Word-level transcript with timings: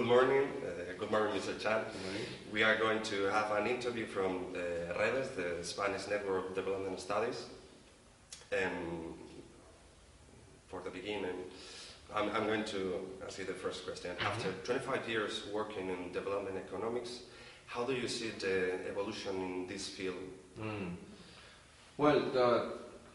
good 0.00 0.08
morning. 0.08 0.48
Uh, 0.64 0.94
good 0.98 1.10
morning, 1.10 1.38
Mr. 1.38 1.60
Chang. 1.60 1.84
We 2.50 2.62
are 2.62 2.74
going 2.76 3.02
to 3.02 3.24
have 3.24 3.50
an 3.52 3.66
interview 3.66 4.06
from 4.06 4.46
the 4.54 4.94
REDES, 4.98 5.28
the 5.36 5.58
Spanish 5.60 6.08
Network 6.08 6.48
of 6.48 6.54
Development 6.54 6.98
Studies. 6.98 7.44
And 8.50 9.12
for 10.68 10.80
the 10.80 10.88
beginning, 10.88 11.36
I'm, 12.16 12.30
I'm 12.30 12.46
going 12.46 12.64
to 12.64 13.08
ask 13.26 13.40
you 13.40 13.44
the 13.44 13.52
first 13.52 13.84
question. 13.84 14.12
After 14.22 14.50
25 14.64 15.06
years 15.06 15.42
working 15.52 15.90
in 15.90 16.12
development 16.12 16.56
economics, 16.56 17.20
how 17.66 17.84
do 17.84 17.92
you 17.92 18.08
see 18.08 18.30
the 18.38 18.88
evolution 18.88 19.36
in 19.36 19.66
this 19.66 19.86
field? 19.86 20.16
Mm. 20.58 20.94
Well, 21.98 22.22
uh, 22.38 22.60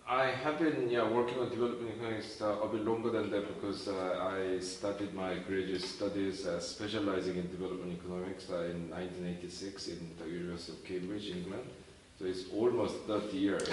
I 0.08 0.28
have 0.28 0.60
been 0.60 0.88
yeah, 0.88 1.10
working 1.10 1.40
on 1.40 1.50
development 1.50 1.96
economics 1.98 2.40
uh, 2.40 2.60
a 2.62 2.68
bit 2.68 2.86
longer 2.86 3.10
than 3.10 3.32
that 3.32 3.48
because 3.48 3.88
uh, 3.88 4.20
I 4.22 4.60
started 4.60 5.16
my 5.16 5.34
graduate 5.48 5.82
studies 5.82 6.46
uh, 6.46 6.60
specializing 6.60 7.38
in 7.38 7.50
development 7.50 8.00
economics 8.00 8.48
uh, 8.52 8.66
in 8.66 8.92
1986 8.92 9.88
in 9.88 10.12
the 10.20 10.30
University 10.30 10.74
of 10.74 10.86
Cambridge, 10.86 11.30
England. 11.32 11.64
So 12.20 12.26
it's 12.26 12.44
almost 12.54 12.98
30 13.08 13.36
years. 13.36 13.68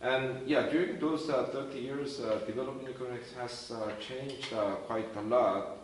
And 0.00 0.44
yeah, 0.44 0.68
during 0.68 0.98
those 0.98 1.30
uh, 1.30 1.44
30 1.52 1.78
years, 1.78 2.18
uh, 2.18 2.40
development 2.48 2.88
economics 2.88 3.32
has 3.34 3.72
changed 4.00 4.52
quite 4.88 5.14
a 5.16 5.22
lot. 5.22 5.76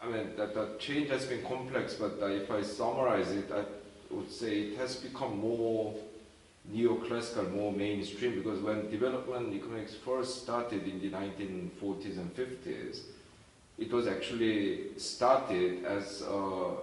I 0.00 0.08
mean, 0.08 0.36
that 0.36 0.54
the 0.54 0.76
change 0.78 1.08
has 1.08 1.24
been 1.24 1.42
complex, 1.42 1.94
but 1.94 2.18
if 2.30 2.48
I 2.52 2.62
summarize 2.62 3.32
it, 3.32 3.50
I 3.50 3.64
would 4.14 4.30
say 4.30 4.60
it 4.60 4.78
has 4.78 4.94
become 4.94 5.38
more 5.40 5.96
neoclassical, 6.72 7.52
more 7.52 7.72
mainstream, 7.72 8.34
because 8.34 8.60
when 8.60 8.90
development 8.90 9.52
economics 9.52 9.94
first 9.94 10.42
started 10.42 10.86
in 10.86 11.00
the 11.00 11.10
1940s 11.10 12.18
and 12.18 12.34
50s, 12.34 13.00
it 13.78 13.92
was 13.92 14.06
actually 14.06 14.96
started 14.96 15.84
as 15.84 16.22
a 16.22 16.74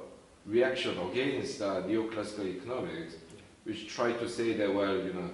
reaction 0.46 0.98
against 1.10 1.60
neoclassical 1.62 2.46
economics, 2.46 3.16
which 3.64 3.88
tried 3.88 4.20
to 4.20 4.28
say 4.28 4.54
that, 4.54 4.74
well, 4.74 4.98
you 4.98 5.14
know, 5.14 5.30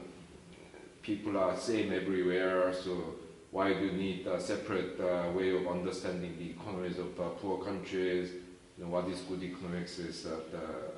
people 1.02 1.38
are 1.38 1.56
same 1.56 1.92
everywhere, 1.94 2.74
so 2.74 3.16
why 3.52 3.74
do 3.74 3.86
you 3.86 3.92
need 3.94 4.28
a 4.28 4.40
separate 4.40 5.00
uh, 5.00 5.32
way 5.32 5.56
of 5.56 5.68
understanding 5.68 6.36
the 6.38 6.50
economies 6.50 7.00
of 7.00 7.20
uh, 7.20 7.30
poor 7.42 7.64
countries? 7.64 8.32
You 8.78 8.84
know, 8.84 8.92
what 8.92 9.08
is 9.08 9.22
good 9.22 9.42
economics 9.42 9.98
is 10.00 10.26
uh, 10.26 10.36
the 10.52 10.97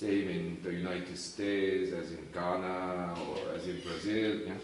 same 0.00 0.28
in 0.28 0.56
the 0.62 0.72
United 0.72 1.18
States 1.18 1.92
as 1.92 2.10
in 2.12 2.26
Ghana 2.32 3.14
or 3.28 3.54
as 3.54 3.66
in 3.68 3.80
Brazil. 3.80 4.40
Yeah? 4.46 4.54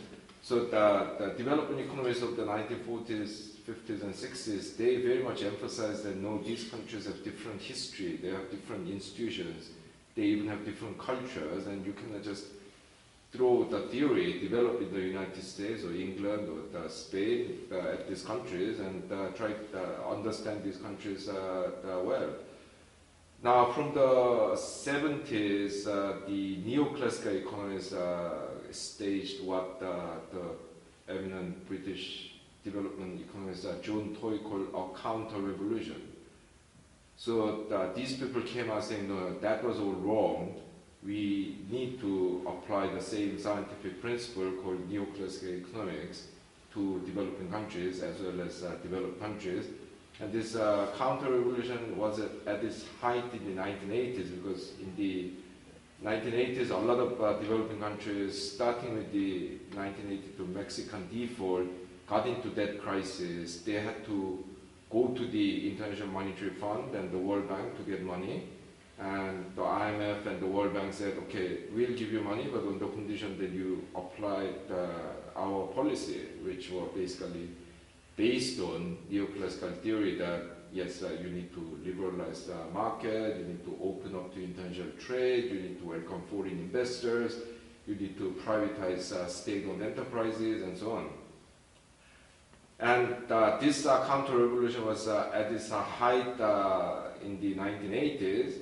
So 0.42 0.64
the, 0.66 0.86
the 1.18 1.34
development 1.36 1.80
economies 1.80 2.22
of 2.22 2.36
the 2.36 2.44
1940s, 2.44 3.56
50s, 3.68 4.02
and 4.02 4.14
60s, 4.14 4.76
they 4.76 4.96
very 4.96 5.22
much 5.22 5.42
emphasize 5.42 6.02
that 6.04 6.16
no, 6.16 6.38
these 6.38 6.70
countries 6.70 7.04
have 7.06 7.22
different 7.22 7.60
history, 7.60 8.16
they 8.22 8.28
have 8.28 8.50
different 8.50 8.88
institutions, 8.88 9.70
they 10.14 10.22
even 10.22 10.48
have 10.48 10.64
different 10.64 10.96
cultures, 10.98 11.66
and 11.66 11.84
you 11.84 11.92
cannot 11.92 12.22
just 12.22 12.44
throw 13.32 13.64
the 13.64 13.80
theory 13.88 14.38
developed 14.38 14.82
in 14.82 14.94
the 14.94 15.00
United 15.00 15.42
States 15.42 15.84
or 15.84 15.92
England 15.92 16.48
or 16.48 16.88
Spain 16.88 17.58
uh, 17.70 17.94
at 17.94 18.08
these 18.08 18.22
countries 18.22 18.78
and 18.78 19.12
uh, 19.12 19.28
try 19.36 19.48
to 19.48 19.66
uh, 19.74 20.14
understand 20.14 20.62
these 20.64 20.78
countries 20.78 21.28
uh, 21.28 21.70
well. 22.04 22.30
Now, 23.46 23.70
from 23.70 23.94
the 23.94 24.56
70s, 24.56 25.86
uh, 25.86 26.26
the 26.26 26.56
neoclassical 26.66 27.42
economists 27.42 27.94
staged 28.72 29.44
what 29.44 29.78
the 29.78 30.56
eminent 31.08 31.64
British 31.68 32.40
development 32.64 33.20
economist 33.20 33.64
John 33.84 34.16
Toye 34.20 34.38
called 34.38 34.66
a 34.74 35.00
counter-revolution. 35.00 36.08
So 37.16 37.92
these 37.94 38.14
people 38.14 38.42
came 38.42 38.68
out 38.68 38.82
saying, 38.82 39.08
no, 39.08 39.38
that 39.38 39.62
was 39.62 39.78
all 39.78 39.92
wrong 39.92 40.60
we 41.04 41.58
need 41.70 42.00
to 42.00 42.42
apply 42.48 42.88
the 42.88 43.00
same 43.00 43.38
scientific 43.38 44.00
principle 44.00 44.50
called 44.60 44.90
neoclassical 44.90 45.60
economics 45.60 46.26
to 46.74 47.00
developing 47.06 47.48
countries 47.52 48.02
as 48.02 48.18
well 48.18 48.40
as 48.40 48.64
uh, 48.64 48.74
developed 48.82 49.20
countries. 49.20 49.66
And 50.18 50.32
this 50.32 50.56
uh, 50.56 50.88
counter-revolution 50.96 51.96
was 51.96 52.20
at, 52.20 52.30
at, 52.46 52.64
its 52.64 52.84
height 53.00 53.24
in 53.34 53.54
the 53.54 53.60
1980s 53.60 54.42
because 54.42 54.72
in 54.80 54.94
the 54.96 55.32
1980s, 56.02 56.70
a 56.70 56.76
lot 56.76 56.98
of 56.98 57.20
uh, 57.20 57.34
developing 57.34 57.80
countries, 57.80 58.52
starting 58.52 58.94
with 58.94 59.12
the 59.12 59.58
1982 59.74 60.46
Mexican 60.46 61.06
default, 61.12 61.66
got 62.06 62.26
into 62.26 62.48
debt 62.48 62.80
crisis. 62.80 63.60
They 63.60 63.74
had 63.74 64.06
to 64.06 64.42
go 64.90 65.08
to 65.08 65.26
the 65.26 65.70
International 65.70 66.08
Monetary 66.08 66.50
Fund 66.50 66.94
and 66.94 67.10
the 67.10 67.18
World 67.18 67.48
Bank 67.48 67.76
to 67.76 67.82
get 67.82 68.02
money. 68.02 68.48
And 68.98 69.44
the 69.54 69.62
IMF 69.62 70.26
and 70.26 70.40
the 70.40 70.46
World 70.46 70.72
Bank 70.72 70.94
said, 70.94 71.18
okay, 71.24 71.58
we'll 71.74 71.92
give 71.92 72.10
you 72.10 72.22
money, 72.22 72.48
but 72.50 72.60
on 72.60 72.78
the 72.78 72.88
condition 72.88 73.38
that 73.38 73.50
you 73.50 73.84
apply 73.94 74.48
the, 74.68 74.88
our 75.36 75.66
policy, 75.68 76.22
which 76.42 76.70
were 76.70 76.86
basically 76.94 77.50
based 78.16 78.58
on 78.60 78.96
neoclassical 79.10 79.76
theory 79.82 80.16
that 80.16 80.42
yes, 80.72 81.02
uh, 81.02 81.10
you 81.22 81.30
need 81.30 81.52
to 81.54 81.78
liberalize 81.84 82.44
the 82.44 82.56
market, 82.72 83.36
you 83.38 83.44
need 83.44 83.64
to 83.64 83.76
open 83.82 84.14
up 84.14 84.34
to 84.34 84.42
international 84.42 84.90
trade, 84.98 85.44
you 85.50 85.60
need 85.60 85.78
to 85.78 85.88
welcome 85.88 86.22
foreign 86.30 86.58
investors, 86.58 87.36
you 87.86 87.94
need 87.94 88.16
to 88.18 88.34
privatize 88.44 89.12
uh, 89.12 89.26
state-owned 89.26 89.82
enterprises, 89.82 90.62
and 90.62 90.76
so 90.76 90.92
on. 90.92 91.08
And 92.78 93.30
uh, 93.30 93.58
this 93.58 93.86
uh, 93.86 94.06
counter-revolution 94.06 94.84
was 94.84 95.08
uh, 95.08 95.30
at 95.32 95.50
its 95.50 95.70
height 95.70 96.38
uh, 96.40 97.08
in 97.24 97.40
the 97.40 97.54
1980s, 97.54 98.52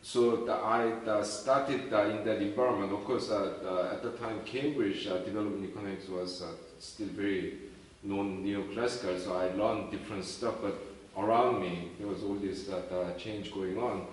so 0.00 0.44
the, 0.44 0.52
I 0.52 1.22
started 1.24 1.80
in 1.80 2.24
that 2.24 2.40
environment. 2.40 2.92
Of 2.92 3.04
course, 3.04 3.28
at 3.28 3.60
the 4.04 4.12
time, 4.20 4.38
Cambridge 4.44 5.02
development 5.02 5.68
economics 5.68 6.08
was 6.08 6.44
still 6.78 7.08
very 7.08 7.65
non-neoclassical, 8.06 9.18
so 9.22 9.36
I 9.36 9.52
learned 9.54 9.90
different 9.90 10.24
stuff, 10.24 10.54
but 10.62 10.74
around 11.18 11.60
me, 11.60 11.90
there 11.98 12.06
was 12.06 12.22
all 12.22 12.34
this 12.34 12.70
change 13.18 13.52
going 13.52 13.78
on. 13.78 14.06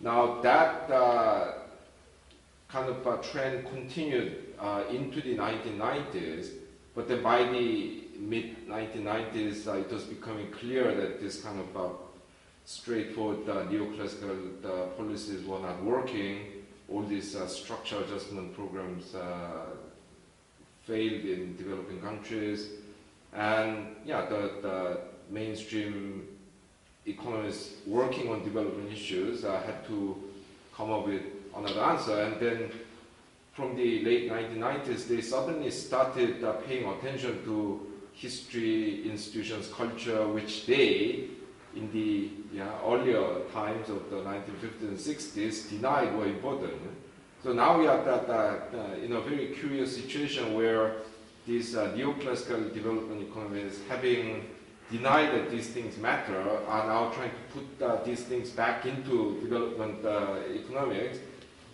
Now, 0.00 0.40
that 0.40 0.88
kind 2.68 2.88
of 2.88 3.30
trend 3.30 3.66
continued 3.68 4.54
into 4.90 5.20
the 5.20 5.36
1990s, 5.36 6.50
but 6.94 7.08
then 7.08 7.22
by 7.22 7.44
the 7.44 8.04
mid-1990s, 8.18 9.66
it 9.80 9.92
was 9.92 10.04
becoming 10.04 10.50
clear 10.50 10.94
that 10.94 11.20
this 11.20 11.42
kind 11.42 11.60
of 11.60 11.96
straightforward 12.66 13.48
uh, 13.48 13.64
neoclassical 13.66 14.64
uh, 14.64 14.86
policies 14.98 15.46
were 15.46 15.60
not 15.60 15.82
working. 15.84 16.40
All 16.90 17.02
these 17.02 17.36
uh, 17.36 17.46
structural 17.46 18.02
adjustment 18.02 18.54
programs 18.54 19.14
uh, 19.14 19.66
failed 20.84 21.24
in 21.24 21.56
developing 21.56 22.00
countries. 22.00 22.70
And 23.36 23.96
yeah, 24.04 24.26
the, 24.26 24.50
the 24.62 24.98
mainstream 25.30 26.26
economists 27.04 27.74
working 27.86 28.30
on 28.30 28.42
development 28.42 28.90
issues 28.92 29.44
uh, 29.44 29.60
had 29.64 29.86
to 29.88 30.16
come 30.74 30.90
up 30.90 31.06
with 31.06 31.22
another 31.54 31.80
answer. 31.80 32.22
And 32.22 32.40
then 32.40 32.70
from 33.52 33.76
the 33.76 34.04
late 34.04 34.30
1990s, 34.30 35.06
they 35.06 35.20
suddenly 35.20 35.70
started 35.70 36.42
uh, 36.42 36.52
paying 36.66 36.88
attention 36.88 37.44
to 37.44 37.92
history, 38.12 39.08
institutions, 39.08 39.68
culture, 39.68 40.26
which 40.28 40.66
they 40.66 41.28
in 41.74 41.92
the 41.92 42.30
yeah, 42.56 42.70
earlier 42.86 43.40
times 43.52 43.90
of 43.90 44.08
the 44.10 44.16
1950s 44.16 44.80
and 44.80 44.98
60s 44.98 45.68
denied 45.68 46.16
were 46.16 46.26
important. 46.26 46.72
So 47.42 47.52
now 47.52 47.78
we 47.78 47.86
are 47.86 48.02
that, 48.02 48.28
uh, 48.30 48.94
in 48.94 49.12
a 49.12 49.20
very 49.20 49.48
curious 49.48 49.94
situation 49.94 50.54
where 50.54 50.96
these 51.46 51.76
uh, 51.76 51.92
neoclassical 51.96 52.74
development 52.74 53.22
economies, 53.22 53.80
having 53.88 54.44
denied 54.90 55.32
that 55.32 55.50
these 55.50 55.68
things 55.68 55.96
matter, 55.98 56.40
are 56.66 56.86
now 56.86 57.10
trying 57.10 57.30
to 57.30 57.60
put 57.60 57.86
uh, 57.86 58.02
these 58.04 58.22
things 58.24 58.50
back 58.50 58.86
into 58.86 59.40
development 59.40 60.04
uh, 60.04 60.38
economics. 60.52 61.18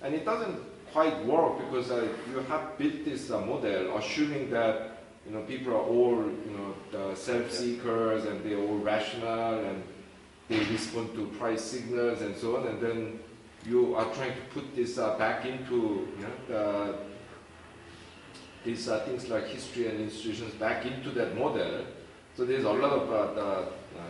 And 0.02 0.14
it 0.14 0.24
doesn't 0.24 0.58
quite 0.92 1.24
work 1.24 1.58
because 1.58 1.88
you 1.88 2.38
have 2.48 2.76
built 2.76 3.04
this 3.04 3.30
model 3.30 3.96
assuming 3.96 4.50
that 4.50 4.92
you 5.26 5.32
know, 5.32 5.42
people 5.42 5.72
are 5.72 5.86
all, 5.86 6.16
you 6.16 6.75
know, 6.92 7.14
self-seekers 7.14 8.25
and 8.25 8.44
they're 8.44 8.58
all 8.58 8.78
rational 8.78 9.64
and 9.64 9.82
they 10.48 10.58
respond 10.64 11.14
to 11.14 11.26
price 11.38 11.62
signals 11.62 12.20
and 12.22 12.36
so 12.36 12.56
on, 12.56 12.66
and 12.66 12.80
then 12.80 13.20
you 13.64 13.94
are 13.94 14.12
trying 14.14 14.32
to 14.32 14.40
put 14.52 14.75
this 14.75 14.98
uh, 14.98 15.16
back 15.18 15.46
into 15.46 16.08
you 16.18 16.22
know, 16.22 16.28
the, 16.48 16.98
these 18.64 18.88
uh, 18.88 19.00
things 19.00 19.29
like 19.29 19.47
history 19.49 19.88
and 19.88 20.00
institutions 20.00 20.55
back 20.55 20.87
into 20.87 21.11
that 21.11 21.37
model. 21.37 21.85
So 22.37 22.44
there's 22.44 22.64
a 22.64 22.73
lot 22.73 22.93
of 22.93 23.12
uh, 23.12 23.35
the, 23.35 23.47
uh, 23.47 23.64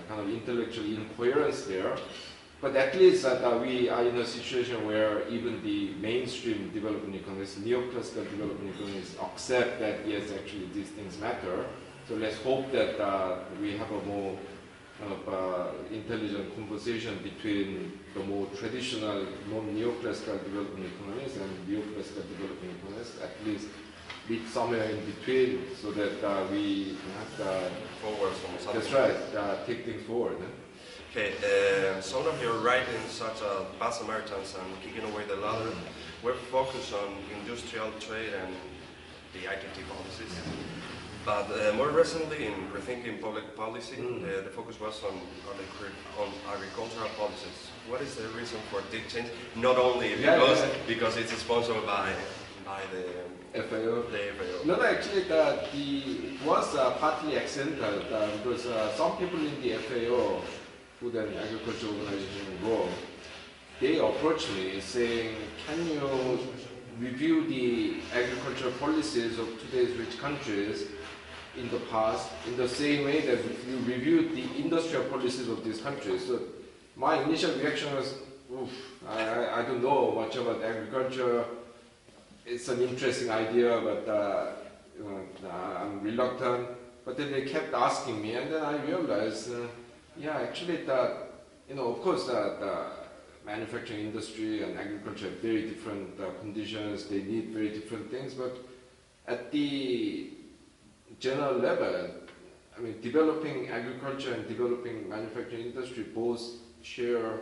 kind 0.08 0.20
of 0.20 0.28
intellectual 0.28 0.84
incoherence 0.84 1.64
there. 1.64 1.96
But 2.60 2.76
at 2.76 2.94
least 2.94 3.24
uh, 3.24 3.58
we 3.60 3.88
are 3.88 4.04
in 4.04 4.16
a 4.18 4.24
situation 4.24 4.86
where 4.86 5.28
even 5.28 5.60
the 5.64 5.94
mainstream 6.00 6.70
development 6.72 7.16
economists, 7.16 7.58
neoclassical 7.58 8.30
development 8.30 8.76
economists, 8.76 9.16
accept 9.20 9.80
that 9.80 10.06
yes, 10.06 10.30
actually 10.32 10.68
these 10.72 10.88
things 10.90 11.18
matter. 11.18 11.66
So 12.08 12.14
let's 12.14 12.36
hope 12.42 12.70
that 12.70 13.02
uh, 13.02 13.38
we 13.60 13.76
have 13.76 13.90
a 13.90 14.02
more 14.06 14.38
kind 15.00 15.12
of 15.12 15.34
uh, 15.34 15.68
intelligent 15.90 16.54
conversation 16.54 17.18
between 17.24 17.98
the 18.14 18.20
more 18.20 18.46
traditional, 18.56 19.26
more 19.50 19.62
neoclassical 19.62 20.38
development 20.44 20.86
economists 20.94 21.38
and 21.38 21.50
neoclassical 21.66 22.22
development 22.28 22.78
economists, 22.78 23.20
at 23.22 23.44
least 23.44 23.66
meet 24.32 24.48
somewhere 24.48 24.84
in 24.88 25.00
between 25.12 25.60
so 25.80 25.90
that 25.92 26.16
uh, 26.24 26.44
we 26.50 26.96
have 27.18 27.46
uh, 27.46 27.68
Forward 28.00 28.32
from 28.42 28.58
something. 28.58 28.80
that's 28.80 28.92
right, 28.92 29.20
uh, 29.38 29.64
take 29.64 29.84
things 29.84 30.02
forward. 30.06 30.36
Okay, 31.12 31.30
uh, 31.38 32.00
some 32.00 32.26
of 32.26 32.36
your 32.42 32.54
writings, 32.66 33.10
such 33.10 33.38
as 33.50 33.62
Bad 33.78 33.90
Samaritans 33.94 34.56
and 34.58 34.68
Kicking 34.82 35.04
Away 35.12 35.22
the 35.28 35.36
Ladder, 35.36 35.70
were 36.24 36.34
focused 36.50 36.92
on 36.94 37.08
industrial 37.38 37.90
trade 38.00 38.32
and 38.42 38.52
the 39.34 39.42
ITT 39.54 39.76
policies. 39.94 40.34
But 41.24 41.46
uh, 41.52 41.76
more 41.76 41.90
recently, 41.90 42.46
in 42.46 42.54
rethinking 42.74 43.20
public 43.20 43.54
policy, 43.54 43.96
Mm. 43.98 44.24
uh, 44.24 44.42
the 44.46 44.50
focus 44.58 44.80
was 44.80 44.96
on, 45.04 45.14
on, 45.50 45.56
agri- 45.66 45.98
on 46.22 46.28
agricultural 46.54 47.10
policies. 47.22 47.58
What 47.90 48.00
is 48.02 48.16
the 48.16 48.26
reason 48.40 48.58
for 48.70 48.80
this 48.90 49.04
change? 49.12 49.28
Not 49.54 49.76
only 49.78 50.08
Yeah, 50.10 50.34
because, 50.34 50.60
yeah. 50.60 50.68
because 50.92 51.14
it's 51.22 51.34
sponsored 51.46 51.86
by, 51.86 52.10
by 52.66 52.80
the, 52.94 53.04
FAO. 53.52 54.02
the 54.10 54.32
FAO. 54.38 54.64
No, 54.64 54.76
no, 54.76 54.84
actually, 54.84 55.24
the, 55.24 55.64
the, 55.72 56.34
it 56.34 56.46
was 56.46 56.74
uh, 56.74 56.92
partly 56.92 57.36
accidental 57.36 58.02
uh, 58.12 58.28
because 58.38 58.66
uh, 58.66 58.94
some 58.94 59.16
people 59.18 59.38
in 59.38 59.60
the 59.60 59.74
FAO, 59.74 60.40
Food 60.98 61.16
and 61.16 61.36
Agriculture 61.36 61.88
Organization, 61.88 62.58
GO, 62.64 62.88
they 63.80 63.98
approached 63.98 64.50
me 64.52 64.80
saying, 64.80 65.34
can 65.66 65.86
you 65.86 66.38
review 66.98 67.46
the 67.48 67.96
agricultural 68.16 68.72
policies 68.72 69.38
of 69.38 69.48
today's 69.60 69.96
rich 69.96 70.18
countries 70.18 70.86
in 71.56 71.68
the 71.70 71.80
past 71.90 72.30
in 72.46 72.56
the 72.56 72.68
same 72.68 73.04
way 73.04 73.20
that 73.20 73.38
you 73.68 73.78
reviewed 73.84 74.34
the 74.34 74.44
industrial 74.62 75.04
policies 75.04 75.48
of 75.48 75.64
these 75.64 75.80
countries? 75.80 76.26
So 76.26 76.40
my 76.96 77.22
initial 77.22 77.54
reaction 77.56 77.94
was, 77.94 78.14
Oof, 78.52 78.70
I, 79.08 79.24
I, 79.24 79.60
I 79.60 79.62
don't 79.62 79.82
know 79.82 80.12
much 80.12 80.36
about 80.36 80.62
agriculture 80.62 81.44
it's 82.44 82.68
an 82.68 82.80
interesting 82.82 83.30
idea, 83.30 83.80
but 83.80 84.08
uh, 84.08 84.46
you 84.98 85.04
know, 85.04 85.50
I'm 85.50 86.02
reluctant. 86.02 86.68
But 87.04 87.16
then 87.16 87.32
they 87.32 87.42
kept 87.42 87.74
asking 87.74 88.22
me, 88.22 88.34
and 88.34 88.52
then 88.52 88.62
I 88.62 88.76
realized, 88.84 89.52
uh, 89.52 89.66
yeah, 90.16 90.38
actually, 90.38 90.84
the, 90.84 91.16
you 91.68 91.74
know, 91.74 91.88
of 91.88 92.00
course, 92.00 92.26
the, 92.26 92.56
the 92.60 92.86
manufacturing 93.44 94.00
industry 94.00 94.62
and 94.62 94.78
agriculture 94.78 95.28
have 95.30 95.38
very 95.40 95.62
different 95.62 96.20
uh, 96.20 96.30
conditions. 96.40 97.06
They 97.06 97.22
need 97.22 97.48
very 97.48 97.70
different 97.70 98.10
things, 98.10 98.34
but 98.34 98.56
at 99.26 99.50
the 99.50 100.30
general 101.18 101.58
level, 101.58 102.10
I 102.76 102.80
mean, 102.80 103.00
developing 103.00 103.68
agriculture 103.68 104.34
and 104.34 104.46
developing 104.46 105.08
manufacturing 105.08 105.66
industry 105.66 106.04
both 106.04 106.40
share 106.82 107.40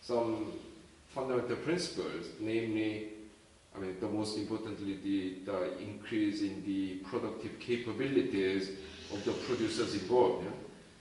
some 0.00 0.52
fundamental 1.14 1.56
principles, 1.56 2.26
namely 2.40 3.13
I 3.74 3.80
mean, 3.80 3.96
the 4.00 4.08
most 4.08 4.38
importantly, 4.38 4.98
the, 5.02 5.50
the 5.50 5.78
increase 5.82 6.42
in 6.42 6.62
the 6.64 6.96
productive 7.08 7.58
capabilities 7.58 8.70
of 9.12 9.24
the 9.24 9.32
producers 9.32 9.94
involved. 9.94 10.44
Yeah? 10.44 10.50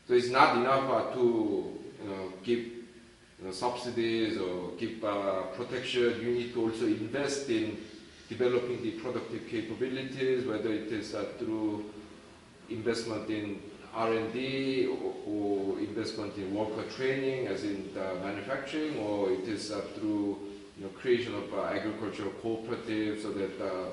So 0.07 0.13
it's 0.15 0.29
not 0.29 0.57
enough 0.57 0.89
uh, 0.89 1.13
to 1.13 1.19
you 1.21 2.09
know, 2.09 2.33
give 2.43 2.59
you 2.59 3.43
know, 3.43 3.51
subsidies 3.51 4.37
or 4.37 4.71
give 4.77 5.03
uh, 5.03 5.43
protection. 5.55 6.19
You 6.21 6.31
need 6.31 6.53
to 6.53 6.61
also 6.63 6.85
invest 6.85 7.49
in 7.49 7.77
developing 8.27 8.81
the 8.81 8.91
productive 8.91 9.47
capabilities, 9.47 10.45
whether 10.45 10.73
it 10.73 10.91
is 10.91 11.13
uh, 11.13 11.25
through 11.37 11.85
investment 12.69 13.29
in 13.29 13.61
R&D 13.93 14.87
or, 14.87 15.13
or 15.27 15.79
investment 15.79 16.35
in 16.37 16.55
worker 16.55 16.83
training, 16.95 17.47
as 17.47 17.63
in 17.63 17.93
manufacturing, 18.23 18.97
or 18.97 19.31
it 19.31 19.47
is 19.47 19.71
uh, 19.71 19.81
through 19.95 20.39
you 20.77 20.83
know, 20.83 20.89
creation 20.89 21.33
of 21.35 21.53
uh, 21.53 21.63
agricultural 21.65 22.31
cooperatives 22.43 23.21
so 23.21 23.31
that 23.31 23.61
uh, 23.61 23.85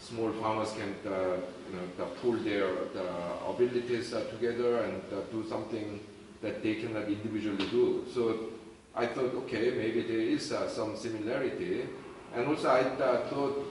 small 0.00 0.32
farmers 0.32 0.72
can 0.72 0.94
uh, 1.10 1.36
you 1.70 1.76
know, 1.98 2.04
pool 2.20 2.36
their 2.36 2.66
the 2.92 3.06
abilities 3.48 4.12
uh, 4.12 4.24
together 4.30 4.78
and 4.78 5.02
uh, 5.12 5.20
do 5.30 5.44
something 5.48 6.00
that 6.42 6.62
they 6.62 6.74
cannot 6.74 7.08
individually 7.08 7.66
do. 7.70 8.04
So 8.12 8.50
I 8.94 9.06
thought, 9.06 9.34
okay, 9.34 9.70
maybe 9.70 10.02
there 10.02 10.20
is 10.20 10.52
uh, 10.52 10.68
some 10.68 10.96
similarity. 10.96 11.86
And 12.34 12.48
also 12.48 12.70
I 12.70 12.82
thought, 13.30 13.64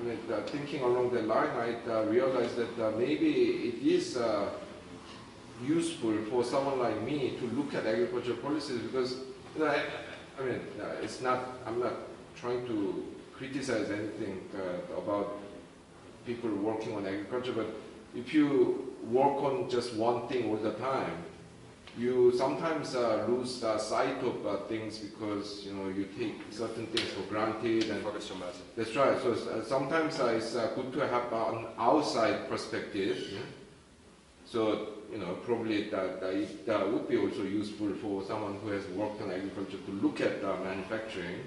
I 0.00 0.04
mean, 0.04 0.18
thinking 0.46 0.82
along 0.82 1.12
that 1.14 1.26
line, 1.26 1.50
I 1.50 2.02
realized 2.02 2.56
that 2.56 2.98
maybe 2.98 3.68
it 3.68 3.86
is 3.86 4.16
useful 5.62 6.16
for 6.30 6.44
someone 6.44 6.78
like 6.78 7.00
me 7.02 7.36
to 7.38 7.46
look 7.56 7.74
at 7.74 7.86
agricultural 7.86 8.38
policies 8.38 8.78
because 8.80 9.18
you 9.56 9.64
know, 9.64 9.66
I, 9.66 9.82
I 10.38 10.44
mean, 10.44 10.60
it's 11.02 11.20
not, 11.20 11.40
I'm 11.66 11.80
not 11.80 11.94
trying 12.36 12.66
to 12.66 13.04
criticize 13.36 13.90
anything 13.90 14.40
uh, 14.54 14.98
about 14.98 15.38
people 16.26 16.50
working 16.50 16.96
on 16.96 17.06
agriculture, 17.06 17.52
but 17.52 17.66
if 18.14 18.32
you 18.32 18.94
work 19.10 19.42
on 19.42 19.68
just 19.68 19.94
one 19.94 20.26
thing 20.28 20.48
all 20.48 20.56
the 20.56 20.72
time, 20.72 21.24
you 21.96 22.32
sometimes 22.36 22.96
uh, 22.96 23.24
lose 23.28 23.62
uh, 23.62 23.78
sight 23.78 24.20
of 24.24 24.44
uh, 24.46 24.56
things 24.68 24.98
because 24.98 25.64
you 25.64 25.72
know 25.72 25.88
you 25.88 26.08
take 26.18 26.34
certain 26.50 26.86
things 26.86 27.08
for 27.10 27.22
granted 27.22 27.88
and 27.88 28.02
Focus 28.02 28.32
that's 28.76 28.96
right. 28.96 29.20
So 29.22 29.32
uh, 29.32 29.64
sometimes 29.64 30.18
uh, 30.18 30.26
it's 30.26 30.56
uh, 30.56 30.72
good 30.74 30.92
to 30.94 31.06
have 31.06 31.32
an 31.32 31.66
outside 31.78 32.48
perspective. 32.48 33.38
So 34.44 34.88
you 35.14 35.20
know 35.20 35.34
probably 35.46 35.88
that, 35.90 36.20
that 36.20 36.34
it 36.34 36.68
uh, 36.68 36.84
would 36.90 37.08
be 37.08 37.16
also 37.16 37.44
useful 37.44 37.90
for 38.02 38.24
someone 38.24 38.56
who 38.56 38.68
has 38.70 38.84
worked 38.88 39.22
on 39.22 39.30
agriculture 39.30 39.78
to 39.86 39.92
look 40.02 40.20
at 40.20 40.42
uh, 40.42 40.56
manufacturing, 40.64 41.38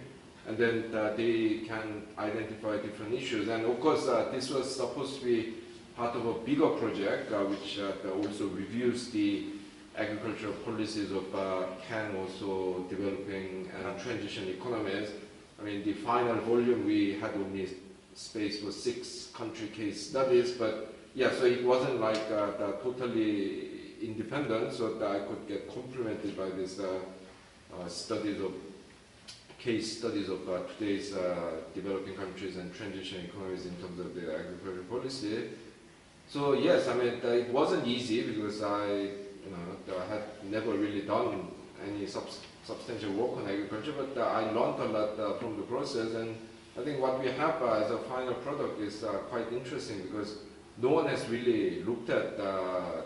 and 0.47 0.57
then 0.57 0.95
uh, 0.95 1.13
they 1.17 1.61
can 1.67 2.03
identify 2.17 2.77
different 2.77 3.13
issues. 3.13 3.49
And 3.49 3.65
of 3.65 3.79
course, 3.81 4.07
uh, 4.07 4.29
this 4.31 4.49
was 4.49 4.73
supposed 4.73 5.19
to 5.19 5.25
be 5.25 5.53
part 5.97 6.15
of 6.15 6.25
a 6.25 6.33
bigger 6.45 6.69
project, 6.69 7.33
uh, 7.33 7.39
which 7.39 7.79
uh, 7.79 8.09
also 8.09 8.47
reviews 8.47 9.09
the 9.09 9.47
agricultural 9.97 10.53
policies 10.63 11.11
of 11.11 11.35
uh, 11.35 11.63
CAN, 11.89 12.15
also 12.15 12.85
developing 12.89 13.69
and 13.75 13.99
transition 13.99 14.47
economies. 14.47 15.09
I 15.59 15.63
mean, 15.63 15.83
the 15.83 15.93
final 15.93 16.35
volume 16.35 16.85
we 16.85 17.19
had 17.19 17.31
only 17.33 17.67
space 18.13 18.61
for 18.61 18.71
six 18.71 19.27
country 19.33 19.67
case 19.67 20.09
studies, 20.09 20.51
but 20.51 20.93
yeah, 21.17 21.31
so 21.31 21.45
it 21.45 21.63
wasn't 21.63 21.99
like 21.99 22.29
uh, 22.31 22.73
totally 22.83 23.69
independent, 24.03 24.71
so 24.71 24.93
that 24.93 25.09
I 25.09 25.19
could 25.21 25.47
get 25.47 25.67
complemented 25.73 26.37
by 26.37 26.51
these 26.51 26.79
uh, 26.79 26.99
uh, 27.73 27.87
studies 27.87 28.39
of 28.39 28.53
case 29.57 29.97
studies 29.97 30.29
of 30.29 30.47
uh, 30.47 30.59
today's 30.77 31.15
developing 31.73 32.13
countries 32.13 32.57
and 32.57 32.71
transition 32.71 33.25
economies 33.25 33.65
in 33.65 33.75
terms 33.77 33.99
of 33.99 34.13
their 34.13 34.37
agricultural 34.37 34.83
policy. 34.83 35.49
So 36.29 36.53
yes, 36.53 36.87
I 36.87 36.93
mean 36.93 37.07
it 37.23 37.49
wasn't 37.51 37.87
easy 37.87 38.21
because 38.21 38.61
I, 38.61 38.85
you 38.85 39.49
know, 39.49 39.97
I 39.99 40.05
had 40.13 40.23
never 40.51 40.69
really 40.73 41.01
done 41.01 41.47
any 41.83 42.05
subs- 42.05 42.41
substantial 42.63 43.13
work 43.13 43.37
on 43.37 43.49
agriculture, 43.49 43.93
but 43.97 44.21
I 44.21 44.51
learned 44.51 44.79
a 44.79 44.85
lot 44.85 45.39
from 45.39 45.57
the 45.57 45.63
process, 45.63 46.13
and 46.13 46.37
I 46.77 46.83
think 46.83 47.01
what 47.01 47.19
we 47.19 47.29
have 47.31 47.59
as 47.63 47.89
a 47.89 47.97
final 47.97 48.35
product 48.35 48.79
is 48.79 49.03
quite 49.31 49.51
interesting 49.51 50.03
because 50.03 50.37
no 50.81 50.89
one 50.89 51.07
has 51.07 51.27
really 51.29 51.83
looked 51.83 52.09
at 52.09 52.39
uh, 52.39 53.01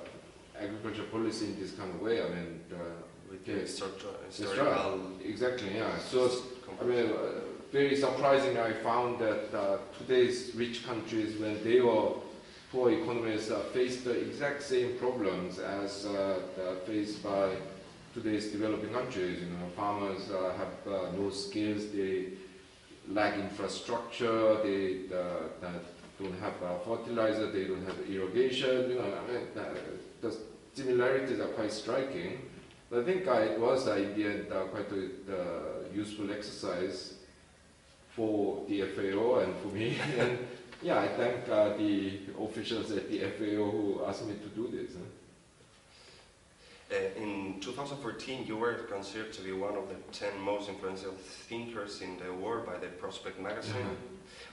agriculture 0.59 1.03
policy 1.11 1.45
in 1.45 1.59
this 1.59 1.71
kind 1.71 1.89
of 1.89 2.01
way. 2.01 2.21
I 2.21 2.29
mean, 2.29 2.61
uh, 2.71 2.77
With 3.29 3.41
Okay. 3.41 3.53
the 3.53 3.59
That's 3.59 4.37
historical 4.37 4.99
exactly, 5.23 5.69
yeah. 5.75 5.97
So 5.97 6.29
I 6.81 6.83
mean, 6.85 7.05
uh, 7.11 7.15
very 7.71 7.95
surprising. 7.95 8.57
I 8.57 8.73
found 8.73 9.19
that 9.19 9.53
uh, 9.55 9.77
today's 9.97 10.53
rich 10.55 10.85
countries, 10.85 11.39
when 11.39 11.63
they 11.63 11.79
were 11.79 12.09
poor 12.71 12.91
economies, 12.91 13.49
uh, 13.49 13.59
faced 13.73 14.03
the 14.03 14.15
exact 14.27 14.61
same 14.63 14.97
problems 14.97 15.59
as 15.59 16.05
uh, 16.05 16.39
faced 16.85 17.23
by 17.23 17.55
today's 18.13 18.51
developing 18.51 18.91
countries. 18.99 19.39
You 19.43 19.47
know, 19.55 19.67
farmers 19.75 20.29
uh, 20.29 20.37
have 20.61 20.75
uh, 20.93 21.11
no 21.17 21.29
skills, 21.29 21.81
they 21.95 22.33
lack 23.07 23.33
infrastructure, 23.39 24.61
they 24.63 25.07
uh, 25.13 25.47
that 25.63 25.83
don't 26.23 26.39
have 26.39 26.53
uh, 26.63 26.79
fertilizer, 26.79 27.51
they 27.51 27.65
don't 27.65 27.85
have 27.85 27.97
irrigation. 28.09 28.91
You 28.91 28.95
know, 28.95 29.13
I 29.17 29.31
mean, 29.31 29.47
uh, 29.57 29.63
the 30.21 30.35
similarities 30.73 31.39
are 31.39 31.47
quite 31.47 31.71
striking. 31.71 32.49
But 32.89 32.99
I 32.99 33.03
think 33.03 33.25
it 33.25 33.59
was 33.59 33.87
in 33.87 34.13
the 34.15 34.25
end 34.25 34.47
quite 34.49 34.91
a 34.91 35.05
uh, 35.33 35.93
useful 35.93 36.31
exercise 36.31 37.13
for 38.15 38.63
the 38.67 38.81
FAO 38.81 39.39
and 39.39 39.55
for 39.61 39.69
me. 39.69 39.97
and 40.19 40.37
yeah, 40.81 40.99
I 40.99 41.07
thank 41.07 41.47
uh, 41.47 41.77
the 41.77 42.19
officials 42.41 42.91
at 42.91 43.09
the 43.09 43.19
FAO 43.19 43.71
who 43.71 44.01
asked 44.05 44.25
me 44.25 44.33
to 44.33 44.49
do 44.49 44.67
this. 44.67 44.95
huh. 44.95 45.05
Uh, 46.91 46.95
in 47.15 47.57
2014, 47.61 48.45
you 48.45 48.57
were 48.57 48.73
considered 48.73 49.31
to 49.31 49.41
be 49.41 49.53
one 49.53 49.75
of 49.75 49.87
the 49.87 49.95
10 50.11 50.41
most 50.41 50.67
influential 50.67 51.13
thinkers 51.47 52.01
in 52.01 52.17
the 52.17 52.33
world 52.33 52.65
by 52.65 52.77
the 52.77 52.87
Prospect 52.87 53.39
magazine. 53.39 53.81
Uh-huh. 53.81 53.95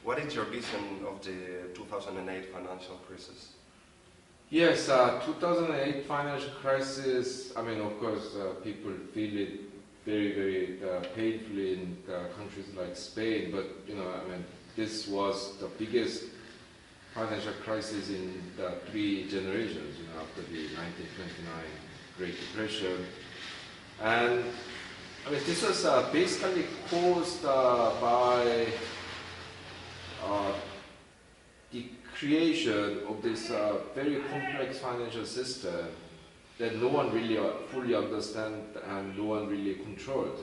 What 0.04 0.20
is 0.20 0.36
your 0.36 0.44
vision 0.44 1.04
of 1.04 1.20
the 1.24 1.74
2008 1.74 2.52
financial 2.52 2.94
crisis? 3.08 3.54
Yes, 4.50 4.88
uh, 4.88 5.20
2008 5.26 6.06
financial 6.06 6.50
crisis. 6.50 7.52
I 7.56 7.62
mean, 7.62 7.80
of 7.80 7.98
course, 7.98 8.36
uh, 8.36 8.54
people 8.62 8.92
feel 9.12 9.36
it 9.36 9.60
very, 10.06 10.32
very 10.32 10.78
uh, 10.88 11.00
painfully 11.16 11.72
in 11.74 11.96
uh, 12.08 12.28
countries 12.36 12.66
like 12.76 12.94
Spain. 12.96 13.50
But 13.50 13.66
you 13.88 13.96
know, 13.96 14.08
I 14.08 14.30
mean, 14.30 14.44
this 14.76 15.08
was 15.08 15.58
the 15.58 15.66
biggest 15.66 16.26
financial 17.14 17.52
crisis 17.64 18.10
in 18.10 18.40
the 18.56 18.74
three 18.90 19.28
generations. 19.28 19.98
You 19.98 20.06
know, 20.06 20.22
after 20.22 20.42
the 20.42 20.62
1929 20.78 21.87
Great 22.18 22.34
Depression, 22.36 23.06
and 24.02 24.42
I 25.24 25.30
mean, 25.30 25.40
this 25.46 25.62
was 25.62 25.84
uh, 25.84 26.10
basically 26.12 26.64
caused 26.90 27.44
uh, 27.44 27.92
by 28.00 28.66
uh, 30.24 30.52
the 31.70 31.84
creation 32.18 33.02
of 33.08 33.22
this 33.22 33.52
uh, 33.52 33.76
very 33.94 34.16
complex 34.32 34.80
financial 34.80 35.24
system 35.24 35.86
that 36.58 36.74
no 36.80 36.88
one 36.88 37.12
really 37.12 37.38
uh, 37.38 37.52
fully 37.70 37.94
understands 37.94 38.76
and 38.84 39.16
no 39.16 39.24
one 39.24 39.46
really 39.46 39.74
controls. 39.74 40.40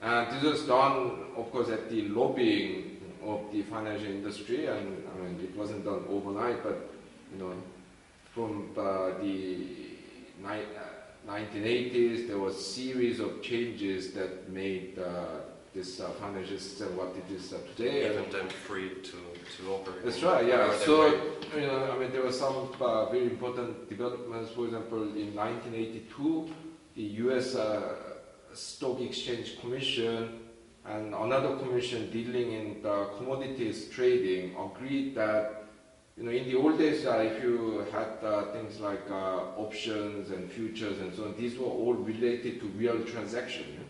And 0.00 0.36
this 0.36 0.42
was 0.42 0.62
done, 0.62 1.26
of 1.36 1.52
course, 1.52 1.68
at 1.68 1.90
the 1.90 2.08
lobbying 2.08 2.98
of 3.26 3.40
the 3.52 3.60
financial 3.60 4.06
industry, 4.06 4.64
and 4.64 5.04
I 5.12 5.22
mean, 5.22 5.38
it 5.42 5.54
wasn't 5.54 5.84
done 5.84 6.04
overnight, 6.08 6.62
but 6.62 6.88
you 7.30 7.44
know, 7.44 7.52
from 8.32 8.70
uh, 8.78 9.18
the 9.20 9.87
1980s, 10.42 12.28
there 12.28 12.38
was 12.38 12.56
a 12.56 12.60
series 12.62 13.20
of 13.20 13.42
changes 13.42 14.12
that 14.12 14.50
made 14.50 14.98
uh, 14.98 15.40
this 15.74 16.00
uh, 16.00 16.08
financial 16.20 16.58
system 16.58 16.96
what 16.96 17.14
it 17.16 17.32
is 17.34 17.52
uh, 17.52 17.58
today. 17.76 18.06
And 18.06 18.14
Even 18.26 18.30
them 18.32 18.48
free 18.48 18.90
to, 19.02 19.16
to 19.56 19.72
operate. 19.72 20.04
that's 20.04 20.22
right, 20.22 20.46
yeah. 20.46 20.72
So, 20.78 21.06
you 21.54 21.66
know, 21.66 21.92
I 21.92 21.98
mean, 21.98 22.12
there 22.12 22.22
were 22.22 22.32
some 22.32 22.70
uh, 22.80 23.06
very 23.10 23.24
important 23.24 23.88
developments. 23.88 24.50
For 24.52 24.64
example, 24.64 25.02
in 25.02 25.34
1982, 25.34 26.50
the 26.96 27.02
U.S. 27.24 27.54
Uh, 27.54 27.94
Stock 28.54 29.00
Exchange 29.00 29.60
Commission 29.60 30.40
and 30.86 31.14
another 31.14 31.56
commission 31.56 32.10
dealing 32.10 32.52
in 32.52 32.82
the 32.82 33.10
commodities 33.18 33.88
trading 33.90 34.56
agreed 34.58 35.14
that, 35.14 35.64
you 36.18 36.24
know, 36.24 36.32
in 36.32 36.48
the 36.48 36.56
old 36.56 36.78
days, 36.78 37.06
uh, 37.06 37.18
if 37.18 37.40
you 37.42 37.86
had 37.92 38.08
uh, 38.24 38.46
things 38.52 38.80
like 38.80 39.08
uh, 39.08 39.54
options 39.56 40.30
and 40.30 40.50
futures 40.50 40.98
and 40.98 41.14
so 41.14 41.26
on, 41.26 41.36
these 41.38 41.56
were 41.56 41.66
all 41.66 41.94
related 41.94 42.60
to 42.60 42.66
real 42.76 43.00
transaction. 43.04 43.64
yeah. 43.72 43.84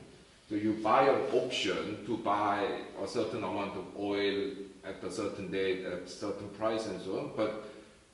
So 0.50 0.54
you 0.54 0.74
buy 0.82 1.04
an 1.08 1.20
option 1.32 2.04
to 2.04 2.18
buy 2.18 2.66
a 3.02 3.08
certain 3.08 3.44
amount 3.44 3.76
of 3.76 3.84
oil 3.98 4.50
at 4.84 5.02
a 5.02 5.10
certain 5.10 5.50
date 5.50 5.84
at 5.86 6.02
a 6.02 6.08
certain 6.08 6.48
price 6.50 6.86
and 6.86 7.00
so 7.00 7.18
on. 7.18 7.30
But 7.34 7.64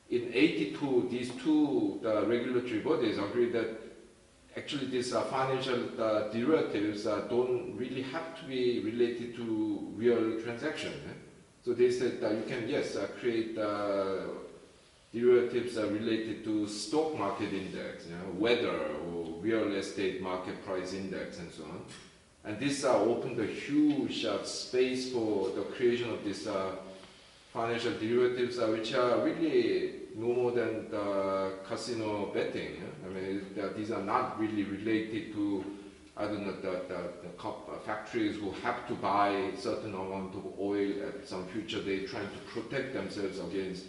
in 0.09 0.31
82, 0.33 1.07
these 1.11 1.31
two 1.43 1.99
uh, 2.05 2.25
regulatory 2.25 2.79
bodies 2.79 3.17
agreed 3.17 3.51
that 3.53 3.67
actually 4.55 4.87
these 4.87 5.13
uh, 5.13 5.23
financial 5.23 6.01
uh, 6.01 6.29
derivatives 6.29 7.03
don't 7.03 7.75
really 7.77 8.03
have 8.03 8.39
to 8.39 8.45
be 8.45 8.79
related 8.79 9.35
to 9.35 9.91
real 9.97 10.39
transaction. 10.41 10.93
eh? 11.09 11.14
So 11.65 11.73
they 11.73 11.89
said 11.89 12.21
that 12.21 12.31
you 12.33 12.43
can, 12.47 12.69
yes, 12.69 12.95
uh, 12.95 13.07
create 13.19 13.57
uh, 13.57 14.27
derivatives 15.11 15.77
related 15.77 16.43
to 16.43 16.67
stock 16.67 17.17
market 17.17 17.51
index, 17.53 18.05
you 18.05 18.15
know, 18.15 18.39
weather 18.39 18.91
or 19.07 19.41
real 19.41 19.73
estate 19.73 20.21
market 20.21 20.63
price 20.63 20.93
index 20.93 21.39
and 21.39 21.51
so 21.51 21.63
on. 21.63 21.81
And 22.43 22.59
this 22.59 22.83
uh, 22.83 22.95
opened 22.99 23.39
a 23.39 23.47
huge 23.47 24.25
uh, 24.25 24.43
space 24.43 25.11
for 25.11 25.49
the 25.49 25.63
creation 25.63 26.11
of 26.11 26.23
these 26.23 26.45
uh, 26.45 26.75
financial 27.51 27.93
derivatives, 27.93 28.59
uh, 28.59 28.67
which 28.67 28.93
are 28.93 29.25
really 29.25 29.93
no 30.15 30.33
more 30.33 30.51
than 30.51 30.91
the 30.91 31.53
casino 31.67 32.27
betting. 32.31 32.75
yeah. 32.75 33.07
I 33.07 33.11
mean, 33.11 33.41
these 33.75 33.89
are 33.89 34.03
not 34.03 34.39
really 34.39 34.63
related 34.63 35.33
to, 35.33 35.65
I 36.17 36.25
don't 36.25 36.45
know, 36.45 36.53
the, 36.53 36.81
the, 36.87 37.01
the 37.23 37.29
co- 37.37 37.63
uh, 37.69 37.77
factories 37.79 38.39
will 38.39 38.53
have 38.63 38.87
to 38.87 38.93
buy 38.93 39.29
a 39.29 39.57
certain 39.57 39.93
amount 39.93 40.33
of 40.35 40.45
oil 40.59 40.91
at 41.07 41.27
some 41.27 41.45
future 41.47 41.81
date, 41.81 42.07
trying 42.07 42.29
to 42.29 42.37
protect 42.53 42.93
themselves 42.93 43.39
against 43.39 43.85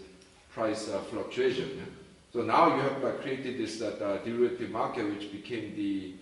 price 0.50 0.88
uh, 0.88 0.99
fluctuation. 1.02 1.71
yeah. 1.76 1.85
So 2.33 2.42
now 2.42 2.75
you 2.75 2.83
have 2.83 3.04
uh, 3.04 3.12
created 3.23 3.59
this 3.59 3.80
uh, 3.80 4.18
derivative 4.25 4.71
market, 4.71 5.09
which 5.09 5.30
became 5.30 5.76
the 5.76 6.14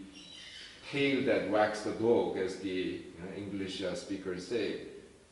tail 0.90 1.24
that 1.24 1.50
wags 1.50 1.82
the 1.82 1.92
dog, 1.92 2.36
as 2.36 2.56
the 2.56 3.00
you 3.18 3.36
English 3.36 3.82
uh, 3.82 3.94
speakers 3.94 4.46
say. 4.46 4.80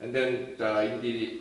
And 0.01 0.15
then 0.15 0.57
uh, 0.59 0.81
in 0.81 1.03
the 1.03 1.41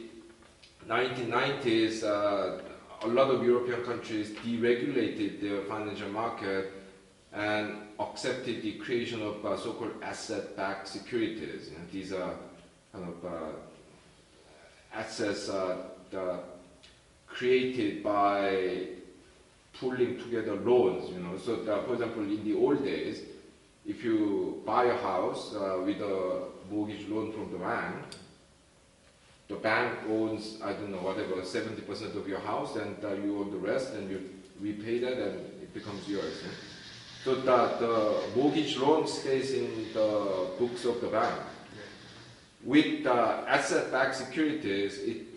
1990s, 0.87 2.03
uh, 2.03 2.61
a 3.03 3.07
lot 3.07 3.29
of 3.29 3.43
European 3.43 3.81
countries 3.83 4.31
deregulated 4.31 5.39
their 5.39 5.61
financial 5.61 6.09
market 6.09 6.80
and 7.33 7.77
accepted 7.99 8.61
the 8.61 8.73
creation 8.73 9.21
of 9.21 9.45
uh, 9.45 9.57
so-called 9.57 9.93
asset-backed 10.01 10.87
securities. 10.87 11.69
You 11.69 11.77
know, 11.77 11.83
these 11.91 12.11
are 12.11 12.33
kind 12.91 13.07
of 13.07 13.25
uh, 13.25 13.51
assets 14.93 15.49
uh, 15.49 15.77
created 17.27 18.03
by 18.03 18.87
pulling 19.73 20.17
together 20.17 20.55
loans. 20.55 21.09
You 21.09 21.19
know, 21.19 21.37
so 21.37 21.55
that, 21.63 21.85
for 21.85 21.93
example, 21.93 22.23
in 22.23 22.43
the 22.43 22.55
old 22.55 22.83
days, 22.83 23.21
if 23.85 24.03
you 24.03 24.61
buy 24.65 24.85
a 24.85 24.97
house 24.97 25.55
uh, 25.55 25.81
with 25.83 26.01
a 26.01 26.43
mortgage 26.69 27.07
loan 27.07 27.31
from 27.31 27.51
the 27.51 27.57
bank, 27.57 27.95
the 29.47 29.55
bank 29.55 29.99
owns, 30.09 30.61
I 30.63 30.73
don't 30.73 30.91
know, 30.91 30.97
whatever, 30.97 31.35
70% 31.35 32.15
of 32.15 32.27
your 32.27 32.39
house, 32.39 32.75
and 32.75 33.03
uh, 33.03 33.13
you 33.13 33.39
own 33.39 33.51
the 33.51 33.57
rest, 33.57 33.93
and 33.93 34.09
you 34.09 34.29
repay 34.59 34.99
that, 34.99 35.13
and 35.13 35.39
it 35.61 35.73
becomes 35.73 36.07
yours. 36.07 36.43
So 37.23 37.35
that 37.35 37.79
the 37.79 38.19
mortgage 38.35 38.77
loan 38.77 39.05
stays 39.07 39.51
in 39.53 39.93
the 39.93 40.47
books 40.57 40.85
of 40.85 41.01
the 41.01 41.07
bank. 41.07 41.39
With 42.63 43.05
uh, 43.05 43.43
asset-backed 43.47 44.15
securities, 44.15 44.97
it 44.97 45.27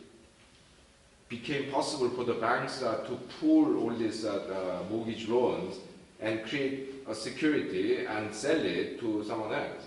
became 1.28 1.70
possible 1.70 2.08
for 2.10 2.24
the 2.24 2.34
banks 2.34 2.82
uh, 2.82 3.04
to 3.06 3.16
pool 3.38 3.78
all 3.78 3.90
these 3.90 4.24
uh, 4.24 4.32
the 4.48 4.94
mortgage 4.94 5.28
loans 5.28 5.76
and 6.20 6.44
create 6.46 7.04
a 7.06 7.14
security 7.14 8.06
and 8.06 8.34
sell 8.34 8.60
it 8.60 8.98
to 9.00 9.22
someone 9.26 9.52
else. 9.52 9.84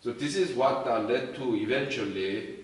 So 0.00 0.12
this 0.12 0.36
is 0.36 0.56
what 0.56 0.86
uh, 0.86 1.00
led 1.00 1.34
to 1.36 1.56
eventually 1.56 2.60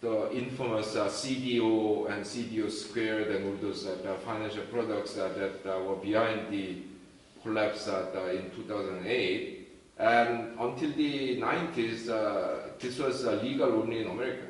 the 0.00 0.32
infamous 0.32 0.94
uh, 0.94 1.08
CDO 1.08 2.10
and 2.10 2.24
CDO 2.24 2.70
squared 2.70 3.28
and 3.28 3.46
all 3.46 3.56
those 3.60 3.86
uh, 3.86 3.96
the 4.02 4.14
financial 4.24 4.62
products 4.64 5.18
uh, 5.18 5.30
that 5.64 5.84
were 5.84 5.96
behind 5.96 6.50
the 6.50 6.76
collapse 7.42 7.88
uh, 7.88 8.06
in 8.32 8.50
2008. 8.50 9.68
And 9.98 10.58
until 10.58 10.92
the 10.92 11.40
90s, 11.40 12.08
uh, 12.08 12.70
this 12.78 12.98
was 12.98 13.24
legal 13.42 13.72
only 13.72 14.00
in 14.00 14.10
America. 14.10 14.46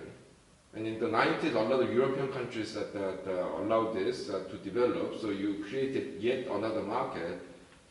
And 0.74 0.86
in 0.86 1.00
the 1.00 1.06
90s, 1.06 1.54
a 1.54 1.58
lot 1.58 1.82
of 1.82 1.92
European 1.92 2.28
countries 2.28 2.74
that, 2.74 2.92
that 2.94 3.24
uh, 3.26 3.60
allowed 3.60 3.94
this 3.94 4.30
uh, 4.30 4.44
to 4.48 4.56
develop. 4.58 5.20
So 5.20 5.30
you 5.30 5.64
created 5.68 6.22
yet 6.22 6.46
another 6.46 6.82
market, 6.82 7.40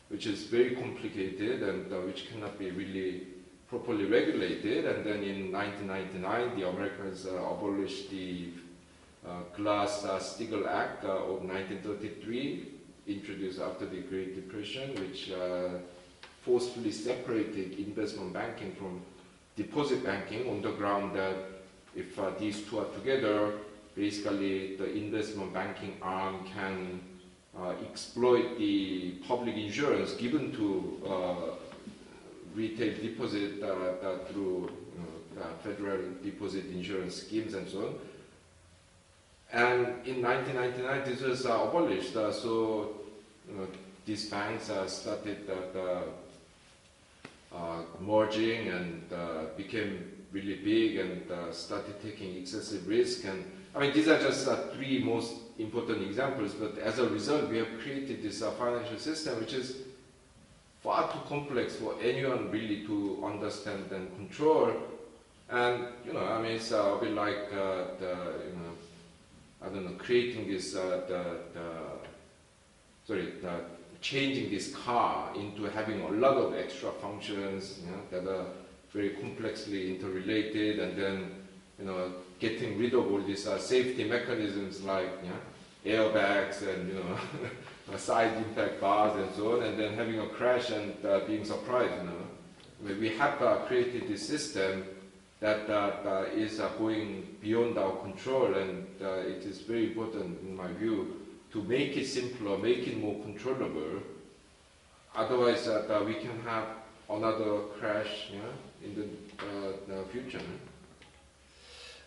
which 0.08 0.26
is 0.26 0.44
very 0.44 0.76
complicated 0.76 1.62
and 1.64 1.92
uh, 1.92 1.98
which 1.98 2.32
cannot 2.32 2.58
be 2.58 2.72
really 2.72 3.28
properly 3.68 4.06
regulated. 4.06 4.86
And 4.86 5.06
then 5.06 5.24
in 5.24 5.52
1999, 5.52 6.58
the 6.58 6.70
Americans 6.70 7.26
uh, 7.26 7.36
abolished 7.36 8.10
the 8.10 8.52
Glass-Steagall 9.58 10.66
Act 10.66 11.04
of 11.04 11.44
1933, 11.44 12.79
introduced 13.10 13.60
after 13.60 13.86
the 13.86 14.02
Great 14.02 14.36
Depression, 14.36 14.94
which 14.96 15.32
uh, 15.32 15.80
forcefully 16.42 16.92
separated 16.92 17.80
investment 17.80 18.34
banking 18.34 18.74
from 18.76 19.02
deposit 19.56 20.04
banking 20.04 20.50
on 20.50 20.62
the 20.62 20.72
ground 20.72 21.16
that 21.16 21.36
if 21.96 22.18
uh, 22.20 22.32
these 22.40 22.62
two 22.64 22.80
are 22.80 22.90
together, 22.96 23.54
basically 23.96 24.76
the 24.78 24.92
investment 24.96 25.54
banking 25.54 25.98
arm 26.02 26.46
can 26.54 27.02
uh, 27.58 27.74
exploit 27.90 28.58
the 28.58 29.12
public 29.28 29.56
insurance 29.56 30.14
given 30.14 30.52
to 30.54 31.02
uh, 31.06 31.36
retail 32.56 32.96
deposit 33.02 33.62
uh, 33.62 33.66
uh, 33.66 34.18
through 34.26 34.72
you 34.96 35.40
know, 35.40 35.46
federal 35.64 36.00
deposit 36.24 36.66
insurance 36.68 37.16
schemes 37.16 37.54
and 37.54 37.68
so 37.68 37.80
on. 37.80 37.96
And 39.52 40.08
in 40.08 40.22
1999, 40.22 41.04
this 41.06 41.22
was 41.22 41.46
abolished. 41.46 42.14
So 42.14 42.99
these 44.06 44.30
banks 44.30 44.72
started 44.88 45.50
uh, 47.52 47.82
merging 48.00 48.68
and 48.68 49.02
uh, 49.12 49.46
became 49.58 50.12
really 50.32 50.58
big 50.58 50.98
and 50.98 51.32
uh, 51.32 51.52
started 51.52 52.00
taking 52.02 52.38
excessive 52.38 52.88
risk. 52.88 53.26
And 53.26 53.44
I 53.76 53.80
mean, 53.80 53.94
these 53.94 54.08
are 54.08 54.20
just 54.20 54.48
three 54.74 55.04
most 55.04 55.34
important 55.58 56.04
examples. 56.04 56.54
But 56.54 56.78
as 56.78 57.00
a 57.00 57.10
result, 57.10 57.50
we 57.50 57.58
have 57.58 57.80
created 57.82 58.22
this 58.22 58.44
financial 58.44 59.00
system, 59.00 59.40
which 59.40 59.54
is 59.54 59.78
far 60.84 61.12
too 61.12 61.20
complex 61.28 61.76
for 61.76 61.96
anyone 62.02 62.52
really 62.52 62.86
to 62.86 63.24
understand 63.26 63.92
and 63.92 64.16
control. 64.16 64.72
And 65.50 65.86
you 66.06 66.14
know, 66.14 66.26
I 66.26 66.42
mean, 66.42 66.52
it's 66.52 66.72
a 66.72 66.98
bit 67.02 67.14
like 67.14 67.50
the 67.50 68.16
you 68.46 68.56
know, 68.60 68.74
I 69.64 69.70
don't 69.70 69.86
know, 69.86 69.98
creating 69.98 70.48
this 70.48 70.74
the, 70.74 71.04
the 71.08 71.89
sorry, 73.10 73.34
the, 73.42 73.62
changing 74.02 74.52
this 74.52 74.74
car 74.76 75.32
into 75.36 75.64
having 75.64 76.00
a 76.02 76.10
lot 76.10 76.38
of 76.38 76.56
extra 76.56 76.92
functions 77.02 77.80
you 77.84 77.92
know, 77.92 78.02
that 78.12 78.32
are 78.32 78.46
very 78.94 79.10
complexly 79.10 79.96
interrelated, 79.96 80.80
and 80.80 80.96
then 80.96 81.32
you 81.80 81.86
know 81.86 82.14
getting 82.40 82.78
rid 82.78 82.94
of 82.94 83.12
all 83.12 83.22
these 83.22 83.48
uh, 83.48 83.58
safety 83.58 84.04
mechanisms 84.04 84.82
like 84.84 85.10
you 85.24 85.30
know, 85.30 85.42
airbags 85.98 86.62
and 86.62 86.88
you 86.88 86.96
know 86.96 87.98
side 87.98 88.38
impact 88.38 88.80
bars 88.80 89.16
and 89.18 89.36
so 89.36 89.58
on, 89.58 89.64
and 89.64 89.80
then 89.80 89.96
having 89.96 90.20
a 90.20 90.28
crash 90.28 90.70
and 90.70 90.94
uh, 91.04 91.20
being 91.26 91.44
surprised. 91.44 91.94
You 91.96 92.10
know, 92.10 93.00
we 93.00 93.10
have 93.18 93.42
uh, 93.42 93.56
created 93.68 94.08
this 94.08 94.26
system 94.26 94.86
that 95.40 95.68
uh, 95.70 96.26
is 96.36 96.60
uh, 96.60 96.70
going 96.78 97.38
beyond 97.42 97.78
our 97.78 97.96
control, 97.98 98.54
and 98.54 98.86
uh, 99.02 99.34
it 99.34 99.44
is 99.46 99.62
very 99.62 99.88
important, 99.88 100.40
in 100.42 100.56
my 100.56 100.72
view, 100.74 101.16
to 101.52 101.64
make 101.64 101.98
it 101.98 102.06
simpler, 102.06 102.58
make 102.58 102.88
it 102.88 102.98
more 102.98 103.22
controllable. 103.24 104.02
Otherwise, 105.16 105.68
uh, 105.68 106.04
we 106.06 106.16
can 106.16 106.40
have 106.42 106.66
another 107.10 107.62
crash 107.80 108.30
yeah, 108.32 108.40
in 108.86 108.96
the, 108.96 109.04
uh, 109.44 109.72
the 109.88 110.04
future. 110.12 110.42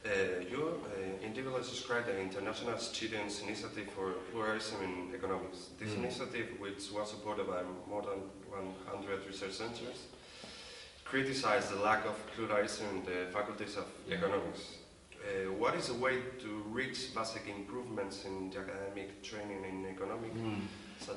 Uh, 0.05 0.09
you 0.51 0.81
uh, 0.85 1.25
individually 1.25 1.61
described 1.61 2.09
the 2.09 2.21
International 2.21 2.77
Students 2.77 3.41
Initiative 3.43 3.89
for 3.95 4.13
Pluralism 4.33 4.83
in 4.83 5.15
Economics. 5.15 5.69
This 5.79 5.91
mm. 5.91 5.99
initiative, 5.99 6.49
which 6.59 6.91
was 6.93 7.11
supported 7.11 7.47
by 7.47 7.63
more 7.89 8.03
than 8.03 8.19
100 8.51 9.27
research 9.27 9.53
centers, 9.53 10.07
criticized 11.05 11.71
the 11.71 11.81
lack 11.83 12.05
of 12.05 12.17
pluralism 12.35 12.87
in 12.91 13.05
the 13.05 13.31
faculties 13.33 13.77
of 13.77 13.85
yeah. 14.09 14.17
economics. 14.17 14.79
Uh, 15.23 15.53
what 15.53 15.75
is 15.75 15.89
a 15.89 15.95
way 15.95 16.19
to 16.41 16.49
reach 16.71 17.15
basic 17.15 17.47
improvements 17.49 18.25
in 18.25 18.51
the 18.51 18.59
academic 18.59 19.23
training 19.23 19.65
in 19.65 19.87
economics? 19.87 20.37
Mm. 20.37 20.61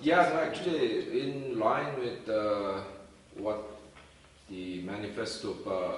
Yeah, 0.02 0.30
so 0.30 0.38
actually, 0.38 1.22
in 1.22 1.60
line 1.60 2.00
with 2.00 2.30
uh, 2.30 2.82
what 3.38 3.64
the 4.50 4.82
manifesto 4.82 5.52
of 5.52 5.68
uh, 5.68 5.98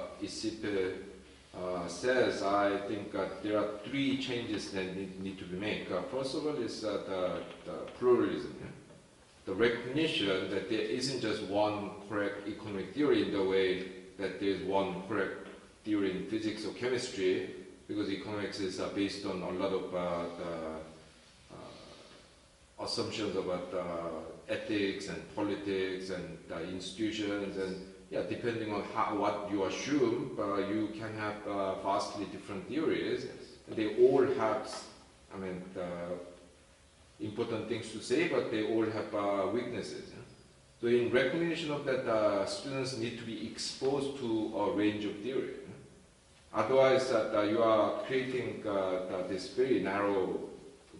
uh, 1.56 1.86
says, 1.88 2.42
I 2.42 2.78
think 2.88 3.14
uh, 3.14 3.26
there 3.42 3.58
are 3.58 3.68
three 3.84 4.18
changes 4.18 4.70
that 4.70 4.96
need, 4.96 5.20
need 5.20 5.38
to 5.38 5.44
be 5.44 5.58
made. 5.58 5.90
Uh, 5.90 6.02
first 6.02 6.34
of 6.34 6.46
all, 6.46 6.56
is 6.56 6.84
uh, 6.84 7.02
the, 7.06 7.70
the, 7.70 7.78
pluralism. 7.98 8.54
Yeah? 8.60 8.66
The 9.46 9.54
recognition 9.54 10.50
that 10.50 10.68
there 10.68 10.80
isn't 10.80 11.20
just 11.20 11.42
one 11.44 11.90
correct 12.08 12.46
economic 12.46 12.94
theory 12.94 13.22
in 13.24 13.32
the 13.32 13.42
way 13.42 13.84
that 14.18 14.40
there's 14.40 14.62
one 14.62 15.02
correct 15.08 15.48
theory 15.84 16.10
in 16.10 16.26
physics 16.26 16.64
or 16.66 16.72
chemistry, 16.74 17.50
because 17.88 18.10
economics 18.10 18.60
is 18.60 18.78
uh, 18.80 18.90
based 18.94 19.24
on 19.24 19.40
a 19.42 19.50
lot 19.50 19.72
of 19.72 19.94
uh, 19.94 20.24
the, 20.38 20.52
uh, 21.54 22.84
assumptions 22.84 23.34
about 23.34 23.72
uh, 23.74 24.52
ethics 24.52 25.08
and 25.08 25.34
politics 25.34 26.10
and 26.10 26.38
institutions 26.70 27.56
and 27.56 27.86
yeah, 28.10 28.22
depending 28.28 28.72
on 28.72 28.82
how, 28.94 29.16
what 29.16 29.48
you 29.50 29.64
assume, 29.64 30.30
you 30.70 30.88
can 30.98 31.14
have 31.18 31.34
vastly 31.82 32.26
different 32.32 32.66
theories. 32.66 33.26
And 33.66 33.76
they 33.76 33.96
all 33.96 34.26
have, 34.38 34.74
I 35.34 35.36
mean, 35.36 35.62
important 37.20 37.68
things 37.68 37.92
to 37.92 38.00
say, 38.00 38.28
but 38.28 38.50
they 38.50 38.66
all 38.66 38.86
have 38.86 39.52
weaknesses. 39.52 40.04
Yeah? 40.08 40.22
So 40.80 40.86
in 40.86 41.10
recognition 41.10 41.70
of 41.70 41.84
that, 41.84 42.06
uh, 42.08 42.46
students 42.46 42.96
need 42.96 43.18
to 43.18 43.24
be 43.24 43.46
exposed 43.46 44.18
to 44.20 44.54
a 44.56 44.72
range 44.72 45.04
of 45.04 45.16
theory. 45.16 45.56
Otherwise, 46.58 47.08
that 47.10 47.38
uh, 47.38 47.42
you 47.42 47.62
are 47.62 48.02
creating 48.08 48.66
uh, 48.66 49.22
this 49.28 49.50
very 49.50 49.78
narrow 49.78 50.40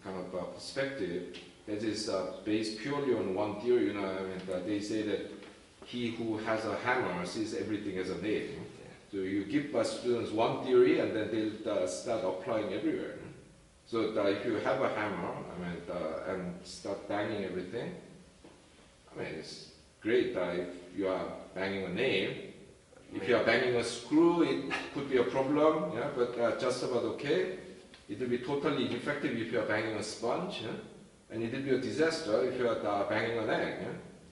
kind 0.04 0.16
of 0.16 0.32
uh, 0.32 0.44
perspective 0.54 1.36
that 1.66 1.82
is 1.82 2.08
uh, 2.08 2.34
based 2.44 2.78
purely 2.78 3.12
on 3.12 3.34
one 3.34 3.60
theory. 3.60 3.86
You 3.86 3.94
know, 3.94 4.04
I 4.04 4.22
mean, 4.22 4.64
they 4.64 4.78
say 4.78 5.02
that 5.02 5.28
he 5.84 6.10
who 6.12 6.38
has 6.38 6.64
a 6.64 6.76
hammer 6.76 7.26
sees 7.26 7.54
everything 7.54 7.98
as 7.98 8.08
a 8.08 8.22
nail. 8.22 8.46
So 9.10 9.16
you 9.16 9.46
give 9.46 9.74
students 9.84 10.30
one 10.30 10.64
theory, 10.64 11.00
and 11.00 11.10
then 11.16 11.28
they'll 11.32 11.72
uh, 11.72 11.88
start 11.88 12.22
applying 12.22 12.72
everywhere. 12.72 13.16
So 13.88 14.12
if 14.28 14.46
you 14.46 14.54
have 14.58 14.80
a 14.80 14.90
hammer, 14.90 15.32
I 15.56 15.58
mean, 15.60 15.82
and 16.28 16.54
start 16.64 17.08
banging 17.08 17.44
everything, 17.44 17.96
I 19.12 19.18
mean, 19.18 19.34
it's 19.40 19.70
great 20.02 20.36
if 20.36 20.68
you 20.96 21.08
are 21.08 21.24
banging 21.52 21.84
a 21.84 21.88
nail 21.88 22.30
if 23.14 23.28
you 23.28 23.36
are 23.36 23.44
banging 23.44 23.76
a 23.76 23.84
screw, 23.84 24.42
it 24.42 24.72
could 24.94 25.10
be 25.10 25.16
a 25.18 25.24
problem, 25.24 25.92
yeah, 25.94 26.08
but 26.16 26.38
uh, 26.38 26.58
just 26.58 26.82
about 26.82 27.04
okay. 27.04 27.58
It 28.08 28.20
will 28.20 28.28
be 28.28 28.38
totally 28.38 28.86
ineffective 28.86 29.36
if 29.36 29.52
you 29.52 29.60
are 29.60 29.66
banging 29.66 29.96
a 29.96 30.02
sponge, 30.02 30.62
yeah? 30.62 30.70
and 31.30 31.42
it 31.42 31.52
will 31.52 31.62
be 31.62 31.70
a 31.70 31.78
disaster 31.78 32.44
if 32.44 32.58
you 32.58 32.68
are 32.68 32.78
uh, 32.86 33.08
banging 33.08 33.38
an 33.38 33.50
egg. 33.50 33.74
Yeah? 33.82 33.88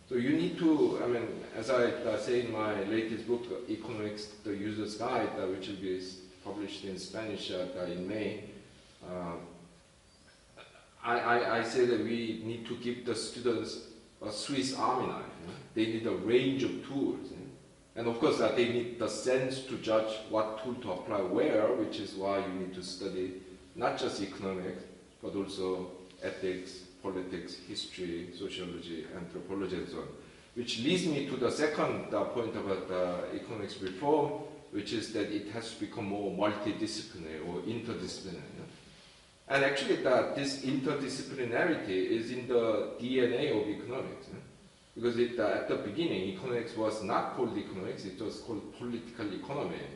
So 0.09 0.15
you 0.15 0.31
need 0.31 0.59
to, 0.59 1.01
I 1.03 1.09
mean, 1.09 1.27
as 1.57 1.69
I 1.69 1.85
uh, 1.85 2.19
say 2.19 2.47
in 2.47 2.53
my 2.53 2.83
latest 2.85 3.27
book, 3.27 3.45
Economics, 3.69 4.29
the 4.45 4.55
User's 4.55 4.95
Guide, 4.95 5.31
uh, 5.37 5.47
which 5.49 5.69
will 5.69 5.77
be 5.77 6.01
published 6.45 6.85
in 6.85 6.99
Spanish 6.99 7.51
uh, 7.51 7.85
in 7.87 8.07
May, 8.07 8.45
uh, 9.05 9.33
I, 11.05 11.19
I, 11.19 11.59
I, 11.59 11.62
say 11.62 11.87
that 11.87 12.01
we 12.01 12.43
need 12.45 12.67
to 12.67 12.77
give 12.77 13.05
the 13.05 13.15
students 13.15 13.89
a 14.25 14.31
Swiss 14.33 14.77
army 14.77 15.07
knife. 15.07 15.25
They 15.75 15.87
need 15.87 16.07
a 16.07 16.12
range 16.12 16.65
of 16.65 16.87
tools. 16.87 17.29
And 17.97 18.07
of 18.07 18.21
course, 18.21 18.41
uh, 18.41 18.53
they 18.55 18.69
need 18.69 18.99
the 18.99 19.09
sense 19.09 19.61
to 19.61 19.79
judge 19.79 20.13
what 20.29 20.63
tool 20.63 20.75
to 20.75 20.93
apply 20.93 21.21
where, 21.23 21.67
which 21.75 21.99
is 21.99 22.15
why 22.15 22.39
you 22.39 22.53
need 22.53 22.75
to 22.75 22.83
study 22.83 23.41
not 23.75 23.99
just 23.99 24.21
economics, 24.21 24.83
but 25.23 25.35
also 25.35 25.93
ethics, 26.23 26.81
politics, 27.03 27.57
history, 27.67 28.29
sociology, 28.39 29.07
anthropology, 29.17 29.77
and 29.77 29.89
so 29.89 29.99
on. 29.99 30.09
Which 30.55 30.81
leads 30.81 31.07
me 31.07 31.27
to 31.27 31.37
the 31.37 31.51
second 31.51 32.13
uh, 32.13 32.25
point 32.25 32.55
about 32.57 32.91
uh, 32.91 33.35
economics 33.35 33.81
reform, 33.81 34.43
which 34.73 34.93
is 34.93 35.13
that 35.13 35.31
it 35.31 35.49
has 35.53 35.75
to 35.75 35.81
become 35.81 36.07
more 36.07 36.31
multidisciplinary 36.31 37.47
or 37.49 37.61
interdisciplinary. 37.63 38.43
And 39.49 39.65
actually, 39.65 39.97
that 39.97 40.35
this 40.35 40.65
interdisciplinarity 40.65 41.89
is 41.89 42.33
in 42.33 42.49
the 42.49 42.91
DNA 43.01 43.61
of 43.61 43.69
economics. 43.69 44.27
Because 44.97 45.19
it, 45.19 45.39
uh, 45.39 45.49
at 45.49 45.69
the 45.69 45.77
beginning, 45.77 46.23
economics 46.23 46.75
was 46.75 47.03
not 47.03 47.37
called 47.37 47.57
economics, 47.57 48.07
it 48.07 48.21
was 48.21 48.41
called 48.41 48.75
political 48.79 49.31
economy 49.33 49.87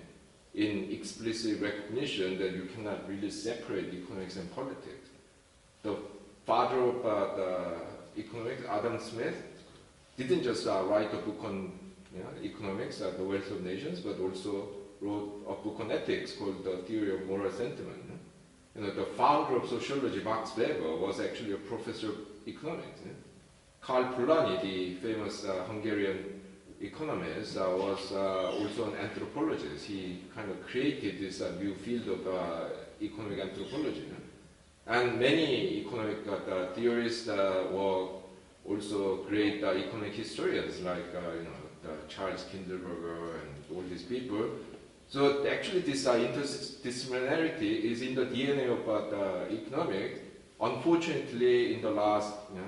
in 0.54 0.90
explicit 0.92 1.60
recognition 1.62 2.38
that 2.38 2.52
you 2.52 2.68
cannot 2.74 3.08
really 3.08 3.30
separate 3.30 3.94
economics 3.94 4.36
and 4.36 4.54
politics. 4.54 5.08
The 5.82 5.96
father 6.44 6.80
of 6.80 7.06
uh, 7.06 7.34
the 7.36 8.20
economics, 8.20 8.62
Adam 8.68 9.00
Smith, 9.00 9.36
didn't 10.18 10.42
just 10.42 10.66
uh, 10.66 10.82
write 10.84 11.14
a 11.14 11.18
book 11.18 11.38
on 11.44 11.72
you 12.14 12.22
know, 12.22 12.28
economics, 12.42 13.00
uh, 13.00 13.12
The 13.16 13.24
Wealth 13.24 13.50
of 13.50 13.64
Nations, 13.64 14.00
but 14.00 14.20
also 14.20 14.68
wrote 15.00 15.46
a 15.48 15.54
book 15.54 15.78
on 15.80 15.90
ethics 15.92 16.32
called 16.32 16.62
The 16.62 16.78
Theory 16.86 17.14
of 17.14 17.26
Moral 17.26 17.50
Sentiment. 17.50 18.02
You 18.74 18.82
know, 18.82 18.90
the 18.90 19.04
founder 19.16 19.56
of 19.56 19.68
sociology, 19.68 20.22
Max 20.22 20.54
Weber, 20.56 20.96
was 20.96 21.20
actually 21.20 21.52
a 21.52 21.56
professor 21.56 22.08
of 22.08 22.16
economics. 22.46 23.00
Karl 23.82 24.04
Polanyi, 24.14 24.60
the 24.60 24.94
famous 24.96 25.44
uh, 25.44 25.64
Hungarian 25.66 26.40
economist, 26.80 27.56
uh, 27.56 27.64
was 27.76 28.12
uh, 28.12 28.52
also 28.52 28.92
an 28.92 28.98
anthropologist. 28.98 29.86
He 29.86 30.20
kind 30.34 30.50
of 30.50 30.64
created 30.66 31.18
this 31.18 31.40
uh, 31.40 31.52
new 31.58 31.74
field 31.74 32.06
of 32.08 32.26
uh, 32.26 32.68
economic 33.00 33.40
anthropology. 33.40 34.04
And 34.86 35.18
many 35.18 35.84
economic 35.86 36.18
theorists 36.74 37.26
were 37.28 38.08
also 38.68 39.24
great 39.28 39.62
economic 39.62 40.14
historians 40.14 40.80
like 40.80 41.12
you 41.14 41.44
know, 41.44 41.96
Charles 42.08 42.44
Kindleberger 42.52 43.40
and 43.40 43.76
all 43.76 43.82
these 43.88 44.02
people. 44.02 44.50
So 45.08 45.46
actually 45.46 45.80
this 45.80 46.06
interdisciplinarity 46.06 47.84
is 47.84 48.02
in 48.02 48.14
the 48.14 48.26
DNA 48.26 48.68
of 48.68 49.52
economics. 49.52 50.20
Unfortunately, 50.60 51.74
in 51.74 51.82
the 51.82 51.90
last 51.90 52.34
you 52.52 52.60
know, 52.60 52.66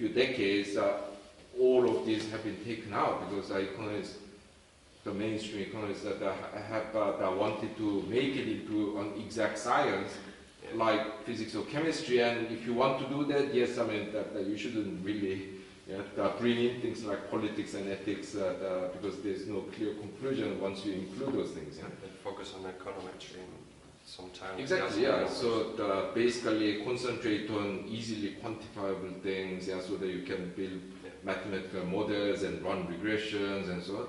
few 0.00 0.08
decades, 0.08 0.78
uh, 0.78 0.96
all 1.60 1.84
of 1.94 2.06
these 2.06 2.30
have 2.30 2.42
been 2.42 2.56
taken 2.64 2.94
out 2.94 3.28
because 3.28 3.50
economists, 3.50 4.16
the 5.04 5.12
mainstream 5.12 5.60
economists 5.68 6.04
that 6.04 6.22
uh, 6.22 6.32
have 6.72 6.96
uh, 6.96 7.18
that 7.18 7.36
wanted 7.36 7.76
to 7.76 8.02
make 8.08 8.34
it 8.34 8.48
into 8.48 8.98
an 8.98 9.12
exact 9.20 9.58
science 9.58 10.10
like 10.74 11.02
physics 11.26 11.54
or 11.54 11.64
chemistry. 11.64 12.20
And 12.20 12.50
if 12.50 12.64
you 12.64 12.72
want 12.72 12.98
to 13.02 13.06
do 13.14 13.26
that, 13.32 13.52
yes, 13.52 13.76
I 13.76 13.84
mean 13.84 14.10
that, 14.12 14.32
that 14.32 14.46
you 14.46 14.56
shouldn't 14.56 15.04
really 15.04 15.48
yeah, 15.86 16.30
bring 16.38 16.56
in 16.56 16.80
things 16.80 17.04
like 17.04 17.30
politics 17.30 17.74
and 17.74 17.90
ethics 17.90 18.36
uh, 18.36 18.88
because 18.94 19.20
there's 19.20 19.46
no 19.46 19.60
clear 19.76 19.92
conclusion 19.94 20.58
once 20.62 20.84
you 20.86 20.94
include 20.94 21.34
those 21.34 21.50
things. 21.50 21.76
Yeah? 21.76 21.84
And 21.84 22.12
focus 22.24 22.54
on 22.56 22.62
econometry 22.72 23.42
sometimes. 24.16 24.58
Exactly, 24.58 25.02
yeah. 25.02 25.28
So 25.28 26.12
basically 26.14 26.82
concentrate 26.82 27.48
on 27.50 27.84
easily 27.88 28.36
quantifiable 28.42 29.20
things, 29.22 29.68
yeah, 29.68 29.80
so 29.80 29.96
that 29.96 30.08
you 30.08 30.22
can 30.22 30.52
build 30.56 30.80
yeah. 31.04 31.10
mathematical 31.22 31.84
models 31.86 32.42
and 32.42 32.62
run 32.62 32.86
regressions 32.86 33.70
and 33.70 33.82
so 33.82 33.96
on. 33.96 34.06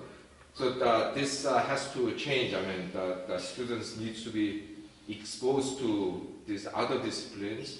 So 0.54 0.72
the, 0.72 1.12
this 1.16 1.46
uh, 1.46 1.60
has 1.60 1.94
to 1.94 2.14
change. 2.16 2.54
I 2.54 2.62
mean, 2.62 2.92
the, 2.92 3.22
the 3.28 3.38
students 3.38 3.98
need 3.98 4.16
to 4.18 4.30
be 4.30 4.64
exposed 5.08 5.80
to 5.80 6.28
these 6.48 6.68
other 6.74 7.02
disciplines 7.02 7.80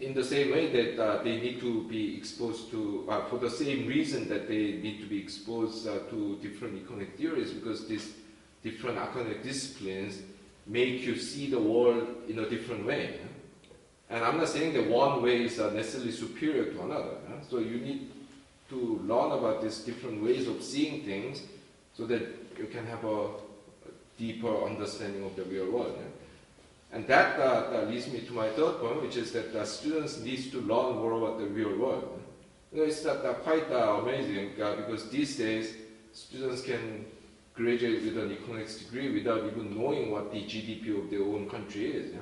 in 0.00 0.14
the 0.14 0.22
same 0.22 0.52
way 0.52 0.70
that 0.70 1.02
uh, 1.02 1.22
they 1.22 1.40
need 1.40 1.60
to 1.60 1.82
be 1.88 2.16
exposed 2.16 2.70
to, 2.70 3.04
uh, 3.08 3.24
for 3.28 3.38
the 3.38 3.50
same 3.50 3.88
reason 3.88 4.28
that 4.28 4.46
they 4.46 4.78
need 4.84 5.00
to 5.00 5.06
be 5.06 5.18
exposed 5.18 5.88
uh, 5.88 5.98
to 6.10 6.38
different 6.40 6.80
economic 6.80 7.16
theories, 7.16 7.50
because 7.50 7.88
these 7.88 8.14
different 8.62 8.96
economic 8.98 9.42
disciplines 9.42 10.22
make 10.68 11.00
you 11.00 11.16
see 11.16 11.50
the 11.50 11.58
world 11.58 12.06
in 12.28 12.38
a 12.38 12.48
different 12.48 12.86
way. 12.86 13.18
And 14.10 14.24
I'm 14.24 14.38
not 14.38 14.48
saying 14.48 14.74
that 14.74 14.88
one 14.88 15.22
way 15.22 15.44
is 15.44 15.58
uh, 15.58 15.70
necessarily 15.72 16.12
superior 16.12 16.72
to 16.72 16.82
another. 16.82 17.16
So 17.50 17.58
you 17.58 17.78
need 17.78 18.10
to 18.70 19.00
learn 19.04 19.32
about 19.32 19.62
these 19.62 19.78
different 19.78 20.22
ways 20.22 20.46
of 20.46 20.62
seeing 20.62 21.04
things 21.04 21.42
so 21.94 22.06
that 22.06 22.22
you 22.58 22.66
can 22.66 22.86
have 22.86 23.04
a 23.04 23.28
deeper 24.18 24.64
understanding 24.64 25.24
of 25.24 25.36
the 25.36 25.44
real 25.44 25.70
world. 25.70 25.98
And 26.92 27.06
that, 27.06 27.38
uh, 27.38 27.70
that, 27.70 27.88
leads 27.88 28.08
me 28.08 28.20
to 28.20 28.32
my 28.32 28.48
third 28.50 28.80
point, 28.80 29.02
which 29.02 29.16
is 29.16 29.32
that 29.32 29.52
the 29.52 29.64
students 29.64 30.18
need 30.20 30.50
to 30.52 30.58
learn 30.58 30.96
more 30.96 31.12
about 31.12 31.38
the 31.38 31.46
real 31.46 31.76
world. 31.76 32.20
You 32.72 32.78
know, 32.78 32.84
it's 32.84 33.02
that, 33.02 33.22
quite 33.42 33.70
uh, 33.70 34.00
amazing 34.02 34.60
uh, 34.60 34.76
because 34.76 35.10
these 35.10 35.36
days 35.36 35.74
students 36.12 36.62
can 36.62 37.04
graduate 37.58 38.04
with 38.04 38.16
an 38.16 38.30
economics 38.30 38.76
degree 38.76 39.12
without 39.12 39.44
even 39.44 39.76
knowing 39.76 40.12
what 40.12 40.30
the 40.30 40.38
GDP 40.38 40.96
of 40.96 41.10
their 41.10 41.22
own 41.22 41.50
country 41.50 41.86
is, 41.90 42.14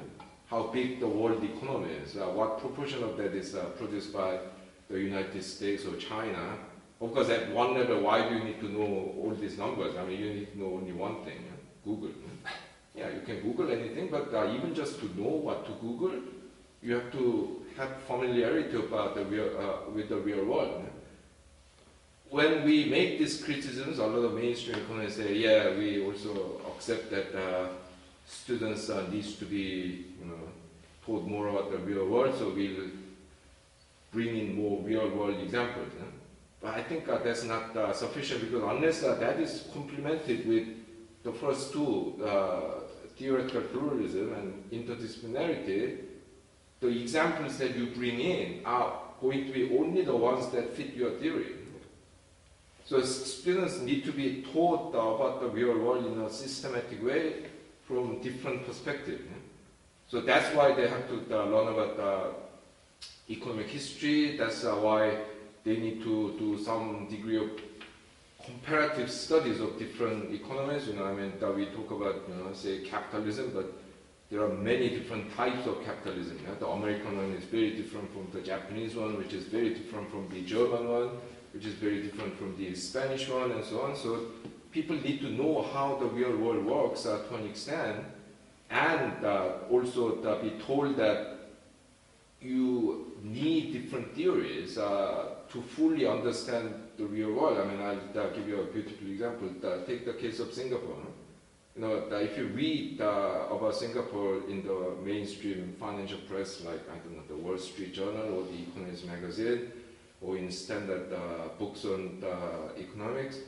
how 0.47 0.63
big 0.69 0.99
the 0.99 1.07
world 1.07 1.45
economy 1.45 1.93
is, 1.93 2.17
uh, 2.17 2.25
what 2.39 2.59
proportion 2.59 3.03
of 3.05 3.19
that 3.19 3.35
is 3.35 3.55
uh, 3.55 3.65
produced 3.79 4.15
by 4.15 4.39
the 4.89 4.99
United 4.99 5.43
States 5.43 5.85
or 5.85 5.95
China. 5.97 6.57
Of 7.03 7.13
course, 7.13 7.29
at 7.29 7.53
one 7.53 7.75
level, 7.75 8.01
why 8.01 8.27
do 8.27 8.35
you 8.35 8.45
need 8.45 8.61
to 8.61 8.69
know 8.71 9.13
all 9.21 9.37
these 9.39 9.59
numbers? 9.59 9.95
I 9.97 10.07
mean, 10.07 10.19
you 10.19 10.33
need 10.33 10.53
to 10.53 10.59
know 10.59 10.73
only 10.81 10.93
one 10.93 11.23
thing, 11.25 11.45
Google. 11.85 12.13
Yeah, 12.95 13.11
you 13.11 13.21
can 13.27 13.43
Google 13.43 13.71
anything, 13.71 14.09
but 14.09 14.33
uh, 14.33 14.55
even 14.55 14.75
just 14.75 15.01
to 15.01 15.07
know 15.21 15.29
what 15.29 15.67
to 15.67 15.73
Google, 15.73 16.13
you 16.83 16.95
have 16.95 17.13
to 17.13 17.63
have 17.77 17.91
familiarity 18.09 18.77
about 18.77 19.15
the 19.15 19.25
real, 19.27 19.51
uh, 19.59 19.91
with 19.91 20.09
the 20.09 20.17
real 20.17 20.47
world. 20.47 20.83
When 22.31 22.65
we 22.65 22.87
make 22.87 23.19
these 23.19 23.43
criticisms, 23.43 23.99
a 23.99 24.07
lot 24.07 24.25
of 24.25 24.35
mainstream 24.35 24.79
economists 24.79 25.17
say, 25.17 25.35
yeah, 25.35 25.77
we 25.77 26.05
also 26.05 26.61
accept 26.75 27.11
that 27.11 27.35
uh, 27.35 27.69
students 28.27 28.91
uh, 28.91 29.07
to 29.09 29.45
be, 29.45 30.07
you 30.21 30.27
know, 30.27 30.49
taught 31.05 31.25
more 31.25 31.49
about 31.49 31.71
the 31.71 31.79
real 31.79 32.07
world, 32.07 32.35
so 32.37 32.51
we'll 32.51 32.91
bring 34.13 34.37
in 34.37 34.57
more 34.57 34.81
real 34.83 35.09
world 35.11 35.39
examples. 35.41 35.93
But 36.61 36.75
I 36.75 36.83
think 36.83 37.09
uh, 37.09 37.19
that's 37.19 37.45
not 37.45 37.77
uh, 37.77 37.93
sufficient 37.93 38.41
because 38.41 38.63
unless 38.63 39.05
uh, 39.05 39.15
that 39.17 39.39
is 39.39 39.69
complemented 39.73 40.49
with 40.49 40.67
the 41.23 41.33
first 41.33 41.73
two, 41.73 42.21
uh, 42.25 42.81
theoretical 43.17 43.63
pluralism 43.63 44.33
and 44.35 44.71
interdisciplinarity, 44.73 45.99
the 46.81 46.89
examples 46.89 47.57
that 47.59 47.77
you 47.77 47.87
bring 47.87 48.19
in 48.19 48.63
are 48.65 49.01
going 49.21 49.47
to 49.47 49.53
be 49.53 49.77
only 49.79 50.03
the 50.03 50.17
ones 50.17 50.51
that 50.51 50.75
fit 50.75 50.95
your 50.95 51.13
theory. 51.13 51.56
So 52.87 53.03
students 53.03 53.81
need 53.81 54.05
to 54.05 54.13
be 54.13 54.47
taught 54.53 54.91
about 54.91 55.41
the 55.41 55.49
real 55.49 55.77
world 55.77 56.07
in 56.07 56.21
a 56.21 56.31
systematic 56.31 57.05
way 57.05 57.47
from 57.85 58.23
different 58.23 58.65
perspectives. 58.65 59.23
So 60.09 60.21
that's 60.21 60.55
why 60.55 60.73
they 60.73 60.87
have 60.87 61.09
to 61.09 61.17
uh, 61.33 61.47
learn 61.47 61.75
about 61.75 61.99
uh, 61.99 62.29
economic 63.29 63.67
history. 63.67 64.37
That's 64.37 64.65
uh, 64.65 64.75
why 64.77 65.19
they 65.65 65.79
need 65.79 66.05
to 66.05 66.37
do 66.39 66.63
some 66.63 67.09
degree 67.11 67.39
of 67.39 67.51
comparative 68.45 69.11
studies 69.11 69.59
of 69.61 69.77
different 69.81 70.33
economies. 70.33 70.87
You 70.87 70.95
know, 70.95 71.07
I 71.07 71.13
mean, 71.13 71.33
that 71.41 71.57
we 71.57 71.67
talk 71.67 71.91
about, 71.91 72.23
you 72.29 72.37
know, 72.37 72.53
say 72.53 72.85
capitalism, 72.85 73.51
but 73.53 73.73
there 74.31 74.43
are 74.43 74.49
many 74.49 74.91
different 74.91 75.35
types 75.35 75.67
of 75.67 75.85
capitalism. 75.85 76.39
The 76.61 76.69
American 76.69 77.17
one 77.17 77.33
is 77.33 77.45
very 77.45 77.71
different 77.71 78.13
from 78.13 78.29
the 78.33 78.47
Japanese 78.47 78.95
one, 78.95 79.19
which 79.19 79.33
is 79.33 79.45
very 79.47 79.71
different 79.71 80.09
from 80.09 80.29
the 80.29 80.43
German 80.43 80.89
one, 80.89 81.11
which 81.57 81.65
is 81.65 81.75
very 81.75 82.03
different 82.03 82.37
from 82.37 82.55
the 82.59 82.75
Spanish 82.75 83.31
one, 83.31 83.51
and 83.51 83.65
so 83.65 83.81
on. 83.81 83.97
So 83.97 84.27
people 84.73 84.97
need 84.97 85.23
to 85.23 85.31
know 85.31 85.63
how 85.73 85.97
the 85.97 86.05
real 86.05 86.37
world 86.37 86.67
works 86.67 87.07
uh, 87.07 87.23
to 87.29 87.35
an 87.37 87.47
extent, 87.47 88.05
and 88.69 89.25
uh, 89.25 89.53
also 89.71 90.23
uh, 90.23 90.43
be 90.43 90.51
told 90.67 90.99
that 90.99 91.19
you 92.43 93.17
need 93.23 93.73
different 93.73 94.15
theories 94.15 94.77
uh, 94.77 95.37
to 95.49 95.63
fully 95.63 96.07
understand 96.07 96.75
the 96.99 97.07
real 97.07 97.33
world. 97.33 97.59
I 97.59 97.65
mean, 97.65 97.81
I'll 97.81 98.21
uh, 98.21 98.29
give 98.35 98.47
you 98.47 98.61
a 98.61 98.65
beautiful 98.65 99.09
example. 99.09 99.49
Uh, 99.65 99.87
take 99.87 100.05
the 100.05 100.13
case 100.13 100.41
of 100.41 100.53
Singapore. 100.53 100.99
You 101.75 101.83
know, 101.83 101.95
if 102.11 102.37
you 102.37 102.49
read 102.49 103.01
uh, 103.01 103.49
about 103.51 103.75
Singapore 103.75 104.43
in 104.49 104.63
the 104.63 104.93
mainstream 105.03 105.75
financial 105.81 106.19
press, 106.29 106.63
like, 106.65 106.81
I 106.91 106.99
don't 106.99 107.17
know, 107.17 107.23
the 107.29 107.37
Wall 107.37 107.57
Street 107.57 107.95
Journal 107.95 108.35
or 108.35 108.45
the 108.45 108.63
Economist 108.63 109.07
magazine, 109.07 109.73
or 110.21 110.37
in 110.37 110.51
standard 110.51 111.13
uh, 111.13 111.49
books 111.59 111.85
on 111.85 112.23
uh, 112.25 112.79
economics, 112.79 113.39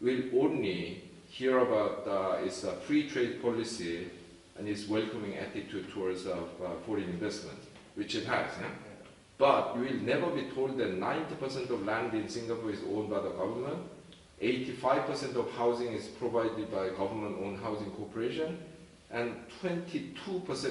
we'll 0.00 0.24
only 0.40 1.02
hear 1.28 1.58
about 1.58 2.06
uh, 2.06 2.44
its 2.44 2.64
free 2.86 3.08
trade 3.08 3.42
policy 3.42 4.08
and 4.58 4.68
its 4.68 4.88
welcoming 4.88 5.36
attitude 5.36 5.90
towards 5.90 6.26
foreign 6.84 7.04
investment, 7.04 7.58
which 7.94 8.14
it 8.14 8.24
has. 8.24 8.50
Yeah? 8.60 8.68
But 9.38 9.76
you 9.76 9.82
will 9.82 10.02
never 10.02 10.30
be 10.30 10.50
told 10.54 10.76
that 10.78 10.98
90% 10.98 11.70
of 11.70 11.84
land 11.84 12.12
in 12.14 12.28
Singapore 12.28 12.72
is 12.72 12.80
owned 12.92 13.10
by 13.10 13.20
the 13.20 13.30
government, 13.30 13.78
85% 14.42 15.36
of 15.36 15.50
housing 15.52 15.92
is 15.92 16.06
provided 16.06 16.70
by 16.70 16.90
government-owned 16.90 17.60
housing 17.60 17.90
corporation, 17.92 18.58
and 19.10 19.34
22% 19.62 20.14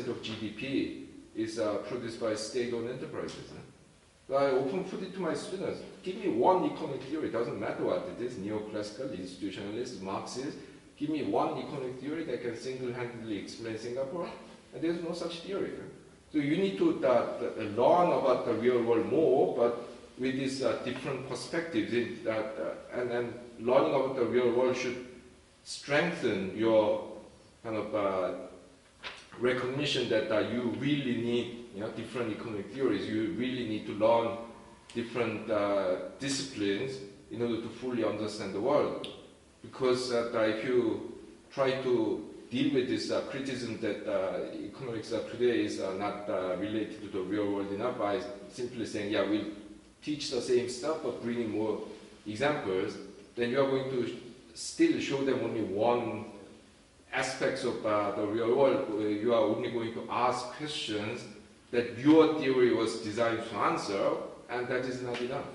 of 0.08 0.22
GDP 0.22 1.06
is 1.36 1.60
uh, 1.60 1.78
produced 1.89 2.20
by 2.20 2.34
state-owned 2.36 2.89
enterprises. 2.89 3.52
I 4.30 4.52
often 4.52 4.84
put 4.84 5.02
it 5.04 5.13
to 5.13 5.22
my 5.22 5.34
students, 5.34 5.80
give 6.04 6.18
me 6.18 6.30
one 6.30 6.66
economic 6.66 7.02
theory, 7.04 7.28
it 7.30 7.32
doesn't 7.32 7.60
matter 7.60 7.84
what 7.84 8.10
it 8.18 8.22
is, 8.22 8.34
neoclassical, 8.34 9.18
institutionalist, 9.18 10.02
Marxist, 10.02 10.58
give 10.98 11.10
me 11.10 11.24
one 11.24 11.58
economic 11.58 12.00
theory 12.02 12.26
that 12.26 12.42
can 12.42 12.58
single-handedly 12.58 13.38
explain 13.38 13.78
Singapore, 13.78 14.28
and 14.74 14.84
there's 14.84 15.02
no 15.02 15.13
such 15.13 15.40
theory. 15.40 15.72
So 16.32 16.40
you 16.40 16.58
need 16.58 16.78
to 16.78 17.06
uh, 17.06 17.10
uh, 17.10 17.63
learn 17.63 18.12
about 18.12 18.46
the 18.46 18.54
real 18.54 18.84
world 18.84 19.10
more, 19.10 19.56
but 19.56 19.88
with 20.20 20.36
these 20.36 20.62
uh, 20.62 20.80
different 20.84 21.30
perspectives. 21.30 21.94
In 21.94 22.20
that, 22.26 22.56
uh, 22.60 23.00
and, 23.00 23.12
and 23.12 23.34
learning 23.60 23.94
about 23.94 24.16
the 24.18 24.26
real 24.26 24.52
world 24.52 24.76
should 24.76 25.06
strengthen 25.63 26.56
your 26.58 27.12
kind 27.63 27.78
of 27.78 27.96
uh, 27.96 28.32
recognition 29.40 30.10
that 30.10 30.32
uh, 30.32 30.40
you 30.40 30.76
really 30.80 31.16
need 31.18 31.66
know, 31.82 31.90
different 31.90 32.32
economic 32.32 32.74
theories. 32.74 33.08
You 33.08 33.34
really 33.38 33.68
need 33.68 33.86
to 33.88 33.94
learn 33.94 34.38
different 34.94 35.48
disciplines 36.20 36.94
in 37.32 37.42
order 37.42 37.62
to 37.62 37.70
fully 37.70 38.04
understand 38.04 38.54
the 38.54 38.62
world. 38.62 39.08
Because 39.62 40.12
if 40.12 40.63
you 40.63 41.13
try 41.52 41.72
to 41.82 42.28
deal 42.50 42.74
with 42.74 42.88
this 42.88 43.12
uh, 43.12 43.22
criticism 43.30 43.78
that 43.82 44.08
uh, 44.10 44.56
economics 44.56 45.12
uh, 45.12 45.20
today 45.30 45.66
is 45.66 45.82
uh, 45.82 45.94
not 45.94 46.30
uh, 46.30 46.56
related 46.58 47.02
to 47.02 47.08
the 47.10 47.20
real 47.20 47.52
world 47.52 47.72
enough 47.74 47.98
by 47.98 48.22
simply 48.52 48.86
saying, 48.86 49.12
yeah, 49.12 49.30
we 49.30 49.54
teach 50.02 50.32
the 50.32 50.42
same 50.42 50.70
stuff 50.70 50.98
but 51.04 51.22
bringing 51.22 51.52
more 51.52 51.82
examples, 52.26 52.98
then 53.36 53.50
you 53.50 53.60
are 53.60 53.70
going 53.70 53.90
to 53.90 54.16
still 54.54 55.00
show 55.00 55.24
them 55.26 55.42
only 55.44 55.62
one 55.62 56.26
aspects 57.12 57.63
of 57.63 57.86
uh, 57.86 58.12
the 58.12 58.26
real 58.26 58.56
world. 58.56 59.02
You 59.02 59.34
are 59.34 59.42
only 59.42 59.72
going 59.72 59.94
to 59.94 60.08
ask 60.10 60.46
questions 60.54 61.22
that 61.71 61.97
your 61.97 62.39
theory 62.39 62.73
was 62.73 63.01
designed 63.01 63.43
to 63.49 63.56
answer, 63.58 64.10
and 64.49 64.67
that 64.67 64.86
is 64.86 65.01
not 65.01 65.19
enough. 65.21 65.45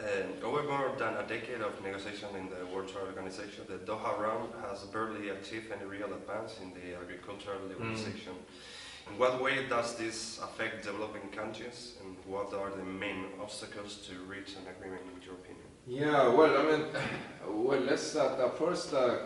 Um, 0.00 0.44
over 0.44 0.62
more 0.62 0.92
than 0.96 1.14
a 1.14 1.26
decade 1.26 1.60
of 1.60 1.82
negotiation 1.82 2.28
in 2.36 2.48
the 2.48 2.64
World 2.72 2.88
Trade 2.88 3.08
Organization, 3.08 3.64
the 3.66 3.78
Doha 3.78 4.16
round 4.20 4.50
has 4.62 4.82
barely 4.84 5.30
achieved 5.30 5.72
any 5.72 5.84
real 5.84 6.12
advance 6.14 6.60
in 6.62 6.72
the 6.72 6.96
agricultural 6.96 7.58
liberalization. 7.68 8.36
Mm. 8.38 9.10
In 9.10 9.18
what 9.18 9.42
way 9.42 9.66
does 9.68 9.96
this 9.96 10.38
affect 10.38 10.84
developing 10.84 11.28
countries, 11.30 11.94
and 12.04 12.14
what 12.26 12.54
are 12.54 12.70
the 12.70 12.84
main 12.84 13.24
obstacles 13.42 13.96
to 14.06 14.14
reach 14.30 14.54
an 14.54 14.68
agreement, 14.70 15.02
in 15.16 15.22
your 15.22 15.34
opinion? 15.34 15.66
Yeah, 15.88 16.28
well, 16.28 16.56
I 16.56 16.76
mean, 16.76 16.86
well, 17.64 17.80
let's 17.80 18.14
uh, 18.14 18.50
first 18.50 18.94
uh, 18.94 19.16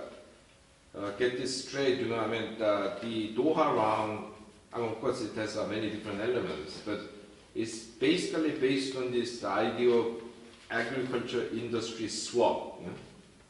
uh, 0.96 1.11
get 1.18 1.37
this 1.37 1.66
straight. 1.66 1.98
You 1.98 2.06
know, 2.06 2.20
I 2.20 2.26
mean, 2.28 2.58
the 2.58 3.35
Doha 3.37 3.76
round, 3.76 4.32
I 4.72 4.78
mean, 4.78 4.88
of 4.88 5.00
course, 5.00 5.20
it 5.22 5.35
has 5.35 5.56
uh, 5.56 5.66
many 5.66 5.90
different 5.90 6.20
elements, 6.20 6.80
but 6.85 7.00
it's 7.54 7.78
basically 7.78 8.52
based 8.52 8.96
on 8.96 9.12
this 9.12 9.44
idea 9.44 9.90
of 9.90 10.22
agriculture 10.70 11.48
industry 11.52 12.08
swap, 12.08 12.80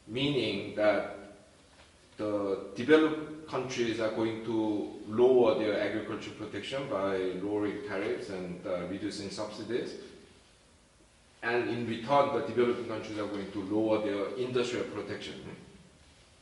meaning 0.09 0.75
that 0.75 1.17
the 2.17 2.59
developed 2.75 3.49
countries 3.49 4.01
are 4.01 4.11
going 4.11 4.45
to 4.45 4.93
lower 5.09 5.59
their 5.59 5.81
agriculture 5.81 6.31
protection 6.31 6.89
by 6.91 7.17
lowering 7.43 7.89
tariffs 7.89 8.31
and 8.31 8.61
uh, 8.67 8.87
reducing 8.91 9.31
subsidies. 9.31 9.95
And 11.43 11.69
in 11.69 11.87
return, 11.87 12.35
the 12.35 12.47
developing 12.47 12.87
countries 12.87 13.19
are 13.19 13.27
going 13.27 13.51
to 13.53 13.63
lower 13.63 14.05
their 14.05 14.37
industrial 14.37 14.85
protection. 14.87 15.35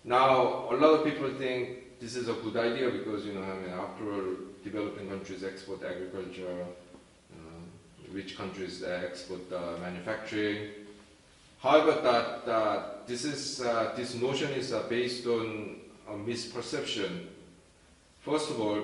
Now, 0.04 0.68
a 0.70 0.76
lot 0.76 1.00
of 1.00 1.04
people 1.04 1.30
think 1.34 2.00
this 2.00 2.16
is 2.16 2.28
a 2.28 2.34
good 2.34 2.56
idea 2.56 2.90
because 2.90 3.24
you 3.26 3.34
know, 3.34 3.42
I 3.42 3.54
mean, 3.56 3.70
after 3.70 4.12
all, 4.12 4.36
developing 4.64 5.08
countries 5.08 5.44
export 5.44 5.82
agriculture, 5.84 6.64
uh, 7.32 8.12
rich 8.12 8.36
countries 8.36 8.82
export 8.82 9.40
uh, 9.52 9.78
manufacturing. 9.80 10.70
However, 11.60 12.00
that, 12.02 12.46
that 12.46 13.06
this 13.06 13.24
is 13.24 13.60
uh, 13.60 13.92
this 13.96 14.14
notion 14.14 14.50
is 14.52 14.72
uh, 14.72 14.84
based 14.88 15.26
on 15.26 15.76
a 16.08 16.12
misperception. 16.12 17.26
First 18.22 18.50
of 18.50 18.60
all, 18.60 18.82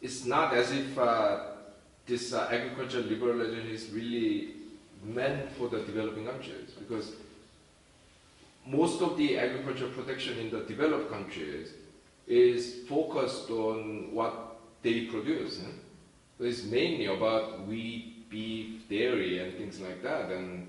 it's 0.00 0.24
not 0.24 0.52
as 0.54 0.72
if 0.72 0.98
uh, 0.98 1.38
this 2.06 2.32
uh, 2.32 2.48
agricultural 2.50 3.04
liberalization 3.04 3.70
is 3.70 3.90
really 3.90 4.48
meant 5.04 5.50
for 5.52 5.68
the 5.68 5.80
developing 5.80 6.26
countries 6.26 6.70
because 6.78 7.12
most 8.66 9.00
of 9.02 9.16
the 9.16 9.38
agricultural 9.38 9.90
protection 9.90 10.38
in 10.38 10.50
the 10.50 10.60
developed 10.60 11.10
countries 11.10 11.70
is 12.32 12.86
focused 12.88 13.50
on 13.50 14.12
what 14.14 14.34
they 14.82 15.04
produce. 15.06 15.60
eh? 15.60 15.72
So 16.38 16.44
it's 16.44 16.64
mainly 16.64 17.06
about 17.06 17.66
wheat, 17.66 18.28
beef, 18.30 18.88
dairy, 18.88 19.38
and 19.40 19.52
things 19.58 19.80
like 19.80 20.02
that. 20.02 20.30
And 20.32 20.68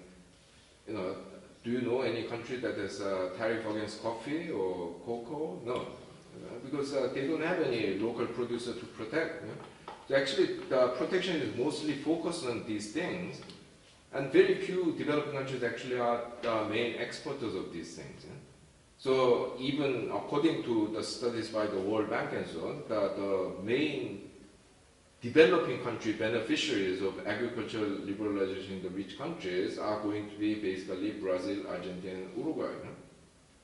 you 0.87 0.93
know, 0.95 1.15
do 1.63 1.71
you 1.71 1.81
know 1.81 2.01
any 2.01 2.23
country 2.23 2.57
that 2.57 2.77
has 2.77 2.99
a 2.99 3.31
tariff 3.37 3.65
against 3.65 4.01
coffee 4.03 4.51
or 4.51 4.95
cocoa? 5.05 5.59
No, 5.65 5.77
Uh, 6.33 6.57
because 6.65 6.93
uh, 6.95 7.11
they 7.13 7.27
don't 7.27 7.43
have 7.45 7.59
any 7.61 7.99
local 7.99 8.25
producer 8.25 8.73
to 8.73 8.85
protect. 8.97 9.33
yeah. 9.45 9.53
So 10.07 10.15
actually, 10.21 10.47
the 10.67 10.81
protection 10.99 11.35
is 11.45 11.55
mostly 11.65 11.93
focused 12.09 12.43
on 12.51 12.65
these 12.67 12.91
things, 12.91 13.39
and 14.13 14.31
very 14.33 14.55
few 14.67 14.95
developing 14.97 15.33
countries 15.39 15.63
actually 15.63 15.99
are 15.99 16.19
the 16.41 16.55
main 16.75 16.91
exporters 17.05 17.53
of 17.55 17.65
these 17.71 17.91
things. 17.97 18.19
yeah. 18.25 18.39
So 19.03 19.51
even 19.59 20.09
according 20.15 20.63
to 20.63 20.89
the 20.95 21.03
studies 21.03 21.49
by 21.49 21.65
the 21.67 21.77
World 21.77 22.09
Bank 22.09 22.29
and 22.31 22.45
so 22.47 22.69
on, 22.69 22.83
the, 22.87 23.01
the 23.21 23.51
main 23.61 24.29
developing 25.21 25.81
country 25.83 26.13
beneficiaries 26.13 27.01
of 27.01 27.13
agricultural 27.27 27.89
liberalization 28.09 28.71
in 28.77 28.83
the 28.83 28.89
rich 28.91 29.17
countries 29.17 29.77
are 29.77 29.99
going 30.01 30.29
to 30.29 30.37
be 30.37 30.55
basically 30.55 31.11
Brazil, 31.11 31.67
Argentina, 31.69 32.15
and 32.15 32.37
Uruguay. 32.37 32.71
no? 32.85 32.91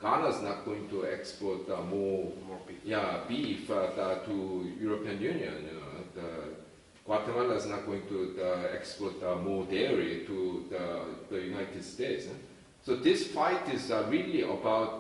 Ghana 0.02 0.28
is 0.28 0.41
not 0.41 0.65
going 0.65 0.89
to 0.89 1.06
export 1.08 1.69
uh, 1.69 1.82
more 1.84 2.34
More 2.45 2.60
beef. 2.67 2.78
yeah, 2.84 3.19
beef 3.30 3.71
uh, 3.71 3.91
the- 3.95 4.19
to 4.25 4.69
European 4.82 5.21
Union. 5.21 5.54
You 5.67 5.80
know, 5.80 6.04
the 6.15 6.30
Guatemala 7.06 7.56
is 7.56 7.65
not 7.65 7.86
going 7.86 8.06
to 8.08 8.36
uh, 8.43 8.75
export 8.78 9.23
uh, 9.23 9.36
more 9.36 9.63
dairy 9.65 10.23
to 10.28 10.65
the, 10.69 11.36
the 11.36 11.41
United 11.43 11.84
States. 11.84 12.25
eh. 12.25 12.36
So 12.86 12.95
this 12.97 13.28
fight 13.28 13.73
is 13.73 13.89
uh, 13.89 14.06
really 14.10 14.41
about 14.43 14.98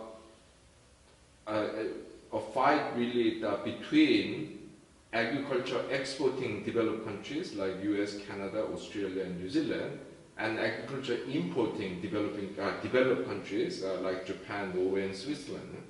a 1.49 1.85
a 2.31 2.39
fight 2.39 2.95
really 2.95 3.43
uh, 3.43 3.57
between 3.57 4.69
agriculture 5.13 5.81
exporting 5.89 6.63
developed 6.63 7.05
countries 7.05 7.55
like 7.55 7.83
US, 7.83 8.17
Canada, 8.27 8.65
Australia, 8.73 9.23
and 9.23 9.39
New 9.39 9.49
Zealand, 9.49 9.99
and 10.37 10.59
agriculture 10.59 11.17
importing 11.27 12.01
developing 12.01 12.55
uh, 12.61 12.73
developed 12.81 13.27
countries 13.27 13.83
uh, 13.83 13.99
like 14.01 14.25
Japan, 14.25 14.71
Norway, 14.75 15.05
and 15.05 15.15
Switzerland. 15.15 15.83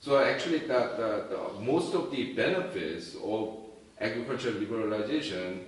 So 0.00 0.18
actually, 0.18 0.58
the, 0.58 0.66
the, 0.66 1.60
most 1.60 1.94
of 1.94 2.10
the 2.10 2.34
benefits 2.34 3.16
of 3.22 3.56
agricultural 4.00 4.54
liberalization 4.54 5.64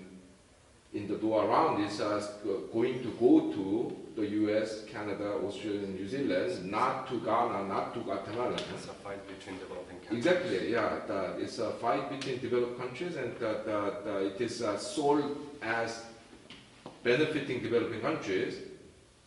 in 0.94 1.08
the 1.08 1.14
Doha 1.14 1.48
round 1.48 1.84
is 1.84 2.00
uh, 2.00 2.24
going 2.72 3.02
to 3.02 3.10
go 3.18 3.52
to 3.52 3.96
the 4.16 4.26
U.S., 4.26 4.84
Canada, 4.86 5.34
Australia, 5.44 5.80
and 5.80 5.94
New 5.94 6.08
Zealand, 6.08 6.70
not 6.70 7.06
to 7.08 7.20
Ghana, 7.20 7.68
not 7.68 7.92
to 7.94 8.00
Guatemala. 8.00 8.54
It's 8.54 8.86
a 8.86 8.94
fight 9.04 9.20
between 9.28 9.58
developing 9.58 9.98
countries. 9.98 10.26
Exactly, 10.26 10.72
yeah. 10.72 11.00
The, 11.06 11.38
it's 11.38 11.58
a 11.58 11.70
fight 11.72 12.08
between 12.08 12.40
developed 12.40 12.78
countries, 12.78 13.16
and 13.16 13.36
the, 13.38 13.60
the, 14.04 14.26
it 14.34 14.40
is 14.40 14.62
uh, 14.62 14.78
sold 14.78 15.36
as 15.60 16.02
benefiting 17.04 17.62
developing 17.62 18.00
countries, 18.00 18.56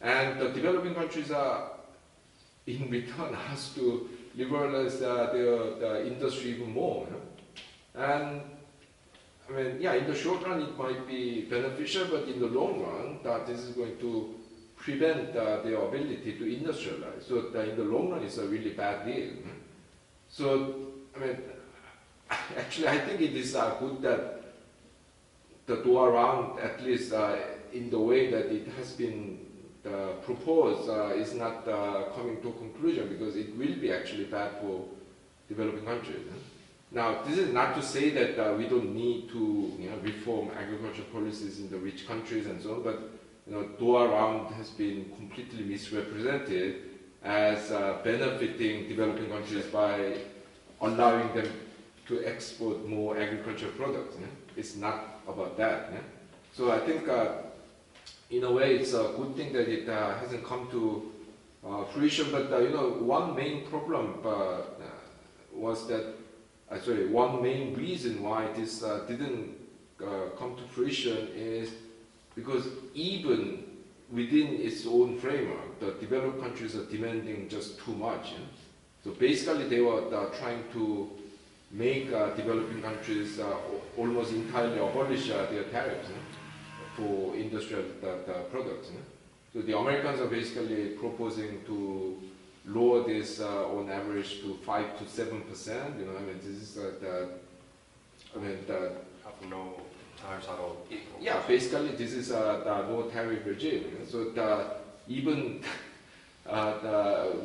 and 0.01 0.39
the 0.39 0.49
developing 0.49 0.95
countries 0.95 1.29
are, 1.29 1.69
in 2.65 2.89
return, 2.89 3.37
asked 3.51 3.75
to 3.75 4.09
liberalize 4.35 5.01
uh, 5.03 5.29
their, 5.31 5.75
their 5.75 6.05
industry 6.05 6.51
even 6.51 6.73
more. 6.73 7.05
you 7.05 7.13
know. 7.13 8.07
And 8.07 8.41
I 9.47 9.51
mean, 9.51 9.81
yeah, 9.81 9.93
in 9.93 10.07
the 10.07 10.15
short 10.15 10.45
run 10.45 10.61
it 10.61 10.77
might 10.77 11.07
be 11.07 11.45
beneficial, 11.45 12.07
but 12.09 12.27
in 12.27 12.39
the 12.39 12.47
long 12.47 12.81
run, 12.81 13.19
that 13.23 13.45
this 13.45 13.59
is 13.59 13.75
going 13.75 13.97
to 13.99 14.38
prevent 14.79 15.35
uh, 15.35 15.61
their 15.61 15.77
ability 15.77 16.33
to 16.39 16.45
industrialize. 16.45 17.27
So 17.27 17.37
in 17.59 17.75
the 17.75 17.83
long 17.83 18.11
run, 18.11 18.23
it's 18.23 18.37
a 18.37 18.47
really 18.47 18.71
bad 18.71 19.05
deal. 19.05 19.33
So, 20.29 20.75
I 21.15 21.19
mean, 21.19 21.37
actually, 22.57 22.87
I 22.87 22.97
think 22.99 23.21
it 23.21 23.35
is 23.35 23.55
uh, 23.55 23.75
good 23.79 24.01
that 24.01 24.41
the 25.65 25.77
Doha 25.77 26.13
round, 26.13 26.59
at 26.59 26.81
least 26.83 27.13
uh, 27.13 27.35
in 27.73 27.89
the 27.89 27.99
way 27.99 28.31
that 28.31 28.45
it 28.47 28.67
has 28.77 28.93
been 28.93 29.39
uh, 29.85 30.13
proposed, 30.23 30.89
uh, 30.89 31.09
is 31.09 31.33
not 31.33 31.67
uh, 31.67 32.05
coming 32.15 32.41
to 32.41 32.49
a 32.49 32.53
conclusion 32.53 33.09
because 33.09 33.35
it 33.35 33.55
will 33.57 33.75
be 33.75 33.91
actually 33.91 34.25
bad 34.25 34.51
for 34.61 34.85
developing 35.47 35.85
countries. 35.85 36.25
Now, 36.91 37.21
this 37.23 37.37
is 37.37 37.53
not 37.53 37.75
to 37.75 37.83
say 37.83 38.09
that 38.11 38.57
we 38.57 38.67
don't 38.67 38.95
need 38.95 39.29
to 39.29 39.73
you 39.77 39.89
know, 39.91 39.97
reform 40.01 40.49
agricultural 40.57 41.07
policies 41.11 41.59
in 41.59 41.69
the 41.69 41.77
rich 41.77 42.07
countries 42.07 42.47
and 42.47 42.59
so 42.61 42.75
on, 42.75 42.83
but 42.83 43.18
you 43.49 43.55
know, 43.55 43.63
Doha 43.79 44.11
round 44.11 44.53
has 44.55 44.69
been 44.69 45.11
completely 45.17 45.63
misrepresented 45.63 46.75
as 47.23 47.71
uh, 47.71 47.97
benefiting 48.03 48.87
developing 48.87 49.29
countries 49.29 49.65
by 49.65 50.17
allowing 50.81 51.33
them 51.33 51.51
to 52.07 52.23
export 52.25 52.87
more 52.87 53.17
agricultural 53.17 53.71
products. 53.71 54.17
yeah. 54.19 54.27
It's 54.55 54.75
not 54.75 55.21
about 55.27 55.57
that. 55.57 55.89
yeah. 55.91 55.99
So 56.53 56.71
I 56.71 56.79
think, 56.79 57.07
uh, 57.07 57.33
in 58.29 58.43
a 58.43 58.51
way, 58.51 58.75
it's 58.75 58.93
a 58.93 59.13
good 59.17 59.35
thing 59.35 59.53
that 59.53 59.67
it 59.67 59.89
uh, 59.89 60.17
hasn't 60.19 60.43
come 60.45 60.69
to 60.71 61.11
uh, 61.65 61.83
fruition. 61.85 62.27
But 62.31 62.51
uh, 62.51 62.59
you 62.59 62.69
know, 62.69 62.89
one 62.99 63.35
main 63.35 63.65
problem 63.67 64.19
uh, 64.23 64.61
was 65.53 65.87
that, 65.87 66.13
sorry, 66.83 67.07
one 67.07 67.41
main 67.41 67.73
reason 67.75 68.21
why 68.21 68.47
this 68.55 68.79
didn't 69.07 69.55
come 69.97 70.55
to 70.55 70.63
fruition 70.69 71.29
is 71.35 71.71
because 72.35 72.67
even 72.93 73.63
within 74.11 74.47
its 74.61 74.85
own 74.85 75.17
framework, 75.19 75.79
the 75.79 75.91
developed 75.99 76.41
countries 76.41 76.75
are 76.75 76.85
demanding 76.85 77.47
just 77.49 77.79
too 77.79 77.93
much. 77.93 78.31
yeah. 78.31 78.37
So 79.03 79.11
basically, 79.11 79.67
they 79.67 79.81
were 79.81 80.01
trying 80.39 80.63
to 80.73 81.09
make 81.71 82.11
uh, 82.11 82.31
developing 82.35 82.81
countries 82.81 83.39
uh, 83.39 83.55
almost 83.97 84.33
entirely 84.33 84.79
abolish 84.79 85.29
uh, 85.29 85.45
their 85.51 85.63
tariffs 85.63 86.09
yeah, 86.09 86.95
for 86.95 87.35
industrial 87.35 87.83
products. 88.51 88.89
yeah. 88.91 88.99
So 89.53 89.61
the 89.61 89.77
Americans 89.77 90.19
are 90.19 90.27
basically 90.27 90.89
proposing 90.89 91.63
to 91.65 92.21
lower 92.65 93.03
this 93.03 93.39
uh, 93.39 93.67
on 93.67 93.89
average 93.89 94.41
to 94.41 94.55
five 94.65 94.97
to 94.99 95.07
seven 95.07 95.41
percent. 95.41 95.99
You 95.99 96.05
know, 96.05 96.17
I 96.17 96.21
mean, 96.21 96.37
this 96.37 96.57
is 96.61 96.77
uh, 96.77 96.91
the, 97.01 97.29
I 98.35 98.39
mean, 98.43 98.57
the 98.67 98.91
Have 99.23 99.49
no 99.49 99.75
all. 100.59 100.77
yeah, 101.19 101.41
basically 101.47 101.89
this 101.89 102.13
is 102.13 102.31
uh, 102.31 102.61
the 102.63 102.87
no 102.87 103.09
tariff 103.09 103.45
regime. 103.45 103.85
So 104.07 104.25
the, 104.31 104.65
even 105.07 105.63
uh, 106.47 106.79
the, 106.81 107.35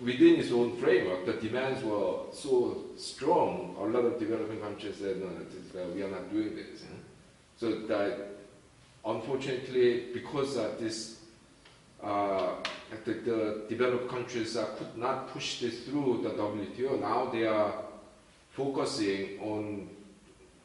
within 0.00 0.36
its 0.36 0.52
own 0.52 0.76
framework, 0.76 1.26
the 1.26 1.34
demands 1.34 1.82
were 1.82 2.32
so 2.32 2.84
strong. 2.96 3.76
A 3.78 3.84
lot 3.84 4.04
of 4.04 4.18
developing 4.18 4.60
countries 4.60 4.96
said, 4.96 5.20
no, 5.20 5.28
we 5.94 6.02
are 6.02 6.10
not 6.10 6.30
doing 6.30 6.54
this. 6.56 6.84
So 7.58 7.80
that, 7.86 8.28
unfortunately, 9.04 10.08
because 10.12 10.58
uh, 10.58 10.74
this, 10.78 11.20
uh, 12.02 12.54
the, 13.04 13.12
the 13.12 13.64
developed 13.68 14.10
countries 14.10 14.56
uh, 14.56 14.66
could 14.76 14.96
not 14.98 15.30
push 15.30 15.60
this 15.60 15.84
through 15.84 16.20
the 16.22 16.30
WTO, 16.30 17.00
now 17.00 17.26
they 17.26 17.46
are 17.46 17.74
focusing 18.52 19.38
on 19.40 19.88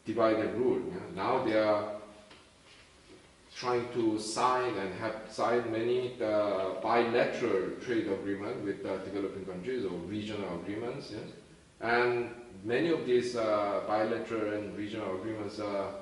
divide 0.06 0.38
and 0.38 0.58
rule. 0.58 0.82
yeah. 0.90 1.16
Now 1.16 1.44
they 1.44 1.58
are 1.58 2.02
trying 3.56 3.88
to 3.94 4.18
sign 4.18 4.74
and 4.76 4.94
have 4.96 5.16
signed 5.30 5.72
many 5.72 6.14
uh, 6.22 6.82
bilateral 6.82 7.72
trade 7.80 8.08
agreement 8.08 8.64
with 8.64 8.84
uh, 8.86 8.98
developing 9.00 9.46
countries 9.46 9.86
or 9.86 9.92
regional 10.10 10.60
agreements. 10.62 11.14
And 11.80 12.32
many 12.64 12.90
of 12.90 13.06
these 13.06 13.36
uh, 13.36 13.82
bilateral 13.88 14.54
and 14.54 14.76
regional 14.76 15.16
agreements 15.16 15.60
are 15.60 15.94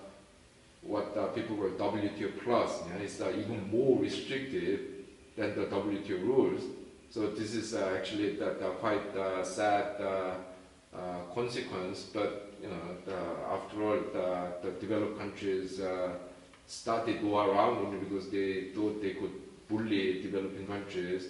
what 0.82 1.36
people 1.36 1.58
call 1.58 1.92
WTO 1.92 2.32
plus. 2.44 2.80
Yeah? 2.88 3.04
It's 3.04 3.20
uh, 3.20 3.34
even 3.38 3.70
more 3.70 4.00
restrictive 4.00 4.80
than 5.36 5.56
the 5.56 5.66
WTO 5.66 6.24
rules. 6.24 6.62
So 7.10 7.32
this 7.32 7.56
is 7.56 7.74
uh, 7.74 7.94
actually 7.98 8.36
that 8.38 8.64
uh, 8.64 8.70
quite 8.72 9.02
sad 9.44 10.00
consequence. 11.34 12.04
But 12.14 12.49
you 12.62 12.68
know, 12.68 12.98
the, 13.06 13.16
after 13.52 13.84
all, 13.84 14.00
the, 14.14 14.70
the 14.70 14.72
developed 14.80 15.18
countries 15.18 15.80
uh, 15.80 16.12
started 16.68 17.22
go 17.22 17.40
around 17.40 17.86
only 17.86 17.98
because 18.00 18.30
they 18.30 18.70
thought 18.76 19.02
they 19.02 19.12
could 19.12 19.32
bully 19.68 20.22
developing 20.22 20.68
countries 20.68 21.28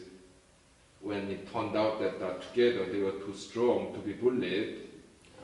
when 1.01 1.29
it 1.29 1.51
turned 1.51 1.75
out 1.75 1.99
that 1.99 2.21
uh, 2.21 2.33
together 2.51 2.85
they 2.91 2.99
were 2.99 3.11
too 3.11 3.33
strong 3.33 3.93
to 3.93 3.99
be 3.99 4.13
bullied, 4.13 4.81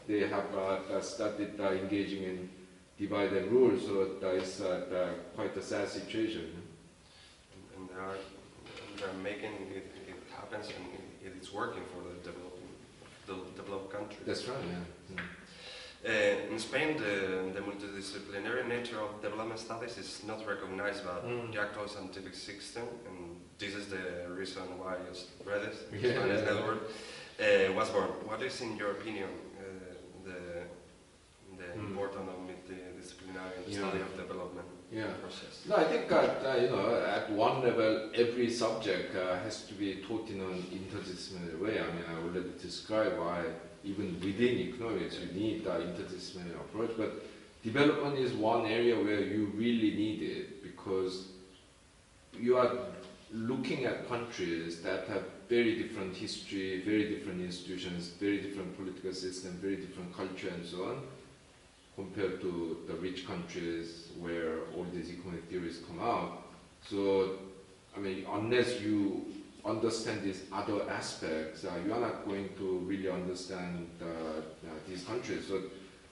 they 0.08 0.28
have 0.28 0.54
uh, 0.56 1.02
started 1.02 1.60
uh, 1.60 1.72
engaging 1.72 2.24
in 2.24 2.50
divide 3.00 3.34
and 3.34 3.52
rule. 3.52 3.80
So 3.80 4.16
that 4.22 4.36
is 4.36 4.62
uh, 4.62 5.14
quite 5.36 5.56
a 5.58 5.62
sad 5.62 5.90
situation. 5.90 6.62
And, 7.78 7.90
they 7.90 7.96
are 7.96 8.16
they're 8.98 9.22
making 9.24 9.52
it, 9.74 9.92
it 10.08 10.16
happens 10.34 10.68
and 10.68 10.86
it, 11.26 11.34
it's 11.38 11.54
working 11.54 11.84
for 11.94 12.02
the 12.08 12.16
developing 12.32 12.70
the 13.28 13.62
developed 13.62 13.92
countries. 13.92 14.20
That's 14.26 14.48
right. 14.48 14.58
Yeah. 14.62 15.16
Mm. 15.16 15.35
Uh, 16.06 16.52
in 16.52 16.60
Spain, 16.60 16.98
the, 16.98 17.52
the, 17.56 17.62
multidisciplinary 17.62 18.68
nature 18.68 19.02
of 19.02 19.20
development 19.24 19.60
studies 19.60 19.98
is 19.98 20.22
not 20.28 20.46
recognized 20.46 21.04
by 21.04 21.18
mm. 21.28 21.52
the 21.52 21.60
actual 21.60 21.88
scientific 21.88 22.36
system, 22.36 22.84
and 23.08 23.38
this 23.58 23.74
is 23.74 23.88
the 23.88 24.28
reason 24.30 24.62
why 24.78 24.98
Redes, 25.44 25.82
yeah, 25.92 26.12
Spanish 26.12 26.42
yeah. 26.42 26.54
network, 26.54 26.92
uh, 27.40 27.74
was 27.74 27.90
born. 27.90 28.10
What 28.30 28.40
is, 28.44 28.62
in 28.62 28.78
your 28.78 28.92
opinion, 28.92 29.30
uh, 29.58 29.64
the, 30.24 30.38
the 31.58 31.70
mm. 31.74 31.88
importance 31.88 32.30
of 32.30 32.38
multidisciplinary 32.50 33.66
yeah. 33.66 33.78
study 33.80 34.02
of 34.02 34.16
development 34.16 34.68
yeah. 34.92 35.06
process? 35.24 35.64
No, 35.68 35.78
I 35.78 35.86
think 35.86 36.08
that, 36.10 36.46
uh, 36.46 36.56
you 36.56 36.70
know, 36.70 37.04
at 37.04 37.32
one 37.32 37.64
level, 37.64 38.12
every 38.14 38.52
subject 38.52 39.16
uh, 39.16 39.40
has 39.40 39.64
to 39.64 39.74
be 39.74 40.04
taught 40.08 40.30
in 40.30 40.40
an 40.40 40.62
interdisciplinary 40.72 41.60
way. 41.60 41.80
I 41.80 41.88
mean, 41.96 42.06
I 42.08 42.14
already 42.22 42.52
described 42.62 43.18
why 43.18 43.42
even 43.86 44.20
within 44.20 44.58
economics, 44.58 45.20
you 45.20 45.40
need 45.40 45.64
that 45.66 45.82
interdisciplinary 45.82 46.56
approach. 46.56 46.92
But 46.98 47.24
development 47.64 48.18
is 48.18 48.34
one 48.34 48.66
area 48.66 48.96
where 48.96 49.22
you 49.22 49.52
really 49.56 49.92
need 49.96 50.22
it 50.22 50.64
because 50.64 51.28
you 52.34 52.58
are 52.58 52.72
looking 53.32 53.86
at 53.86 54.08
countries 54.08 54.82
that 54.82 55.08
have 55.08 55.24
very 55.50 55.82
different 55.82 56.16
history, 56.16 56.82
very 56.84 57.16
different 57.16 57.42
institutions, 57.42 58.08
very 58.20 58.40
different 58.42 58.76
political 58.76 59.14
system, 59.14 59.58
very 59.62 59.76
different 59.76 60.16
culture 60.16 60.50
and 60.50 60.66
so 60.66 60.86
on, 60.86 61.02
compared 61.96 62.42
to 62.42 62.84
the 62.88 62.94
rich 62.96 63.28
countries 63.28 64.10
where 64.20 64.62
all 64.76 64.86
these 64.94 65.12
economic 65.12 65.44
theories 65.50 65.80
come 65.88 66.00
out. 66.00 66.44
So, 66.90 67.40
I 67.96 68.00
mean, 68.00 68.26
unless 68.32 68.82
you 68.82 69.26
understand 69.66 70.22
these 70.22 70.44
other 70.54 70.90
aspects, 70.90 71.66
uh, 71.66 71.72
you 71.86 71.94
are 71.94 72.00
not 72.00 72.26
going 72.26 72.50
to 72.58 72.80
really 72.86 73.10
understand 73.10 73.88
uh, 74.02 74.06
uh, 74.06 74.42
these 74.88 75.04
countries. 75.04 75.48
So, 75.48 75.62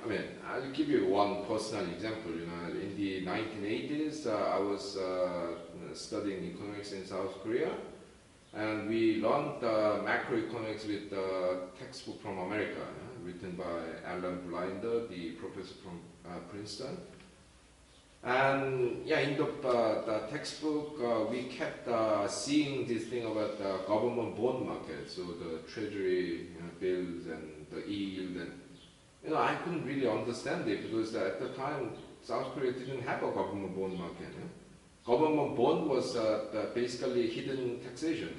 I 0.04 0.08
mean, 0.08 0.24
I'll 0.48 0.72
give 0.72 0.90
you 0.90 1.08
one 1.08 1.46
personal 1.46 1.86
example. 1.86 2.32
You 2.32 2.48
know, 2.48 2.80
in 2.80 2.98
the 2.98 3.26
1980s, 3.26 4.28
uh, 4.28 4.32
I 4.32 4.60
was 4.60 4.98
uh, 4.98 5.56
studying 5.94 6.44
economics 6.44 6.92
in 6.94 7.06
South 7.06 7.42
Korea, 7.44 7.72
and 8.54 8.90
we 8.90 9.22
learned 9.22 9.62
macroeconomics 9.62 10.88
with 10.88 11.14
a 11.14 11.68
textbook 11.80 12.22
from 12.22 12.40
America, 12.40 12.82
written 13.24 13.52
by 13.52 14.10
Alan 14.12 14.42
Blinder, 14.48 15.08
the 15.08 15.32
professor 15.32 15.76
from 15.84 16.02
Princeton. 16.50 16.98
And 18.24 19.02
yeah, 19.06 19.20
in 19.20 19.36
the, 19.36 19.46
uh, 19.68 20.06
the 20.06 20.28
textbook, 20.32 20.98
uh, 21.04 21.30
we 21.30 21.44
kept 21.44 21.88
uh, 21.90 22.26
seeing 22.28 22.88
this 22.88 23.08
thing 23.08 23.26
about 23.26 23.58
the 23.58 23.80
government 23.86 24.38
bond 24.38 24.66
market, 24.66 25.10
so 25.10 25.24
the 25.24 25.60
treasury 25.70 26.48
you 26.54 26.62
know, 26.62 26.70
bills 26.80 27.28
and 27.28 27.66
the 27.70 27.86
yield, 27.86 28.38
and 28.38 28.52
you 29.26 29.32
know, 29.32 29.38
I 29.38 29.56
couldn't 29.56 29.86
really 29.86 30.08
understand 30.08 30.70
it 30.70 30.84
because 30.84 31.14
at 31.16 31.42
the 31.42 31.50
time 31.50 31.92
South 32.22 32.54
Korea 32.56 32.72
didn't 32.72 33.02
have 33.02 33.24
a 33.24 33.32
government 33.32 33.78
bond 33.78 34.00
market. 34.00 34.34
Government 35.06 35.58
bond 35.58 35.90
was 35.90 36.16
basically 36.74 37.28
hidden 37.30 37.82
taxation. 37.82 38.30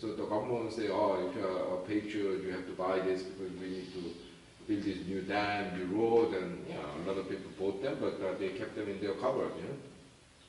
So 0.00 0.14
the 0.14 0.24
government 0.24 0.64
would 0.64 0.72
say, 0.72 0.88
oh, 0.88 1.28
if 1.28 1.36
you're 1.36 1.74
a 1.74 1.76
patriot, 1.86 2.42
you 2.44 2.50
have 2.52 2.66
to 2.66 2.72
buy 2.72 3.00
this 3.00 3.22
because 3.22 3.52
we 3.60 3.68
need 3.68 3.92
to 3.92 4.12
build 4.66 4.82
this 4.82 5.06
new 5.06 5.20
dam, 5.22 5.78
new 5.78 5.96
road, 5.96 6.34
and 6.34 6.64
you 6.66 6.74
know, 6.74 6.80
a 7.04 7.08
lot 7.08 7.18
of 7.18 7.28
people 7.28 7.50
bought 7.58 7.82
them, 7.82 7.96
but 8.00 8.20
uh, 8.24 8.38
they 8.38 8.48
kept 8.50 8.74
them 8.74 8.88
in 8.88 9.00
their 9.00 9.14
cupboard. 9.14 9.52
You 9.56 9.62
know? 9.62 9.76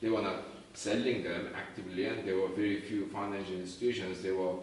They 0.00 0.08
were 0.08 0.22
not 0.22 0.42
selling 0.74 1.22
them 1.22 1.48
actively, 1.54 2.06
and 2.06 2.26
there 2.26 2.36
were 2.36 2.48
very 2.48 2.80
few 2.80 3.06
financial 3.06 3.54
institutions. 3.54 4.22
They 4.22 4.32
were 4.32 4.54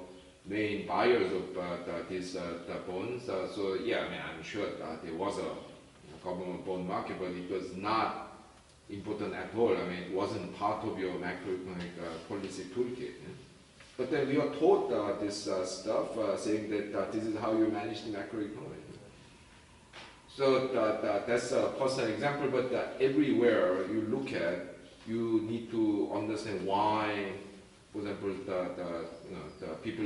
main 0.46 0.86
buyers 0.88 1.32
of 1.32 1.58
uh, 1.58 1.78
these 2.10 2.36
uh, 2.36 2.54
bonds. 2.88 3.30
Uh, 3.30 3.48
so 3.48 3.76
yeah, 3.76 4.00
I 4.00 4.10
mean, 4.10 4.20
I'm 4.22 4.44
sure 4.44 4.66
that 4.66 5.04
there 5.04 5.14
was 5.14 5.40
a 5.40 6.24
government 6.24 6.66
bond 6.66 6.88
market, 6.88 7.18
but 7.20 7.32
it 7.32 7.50
was 7.50 7.76
not 7.76 8.32
important 8.90 9.34
at 9.34 9.50
all. 9.58 9.76
I 9.76 9.84
mean, 9.88 10.04
it 10.04 10.14
wasn't 10.14 10.56
part 10.58 10.86
of 10.86 11.00
your 11.00 11.14
macroeconomic 11.14 11.94
uh, 12.00 12.18
policy 12.28 12.66
toolkit. 12.76 13.14
But 13.98 14.10
then 14.10 14.28
we 14.28 14.38
are 14.38 14.50
taught 14.56 15.20
this 15.20 15.44
stuff, 15.44 16.40
saying 16.40 16.70
that 16.72 17.12
this 17.12 17.26
is 17.26 17.38
how 17.38 17.54
you 17.54 17.68
manage 17.68 18.04
the 18.04 18.10
macroeconomy. 18.10 18.73
So 20.36 20.68
that's 21.28 21.52
a 21.52 21.74
personal 21.80 22.10
example, 22.10 22.50
but 22.50 22.98
everywhere 23.00 23.86
you 23.86 24.02
look 24.10 24.34
at, 24.34 24.76
you 25.08 25.42
need 25.48 25.70
to 25.70 26.12
understand 26.14 26.66
why, 26.66 27.34
for 27.92 28.00
example, 28.00 28.34
the, 28.46 28.70
the, 28.76 29.06
you 29.30 29.36
know, 29.36 29.44
the 29.60 29.68
people 29.76 30.06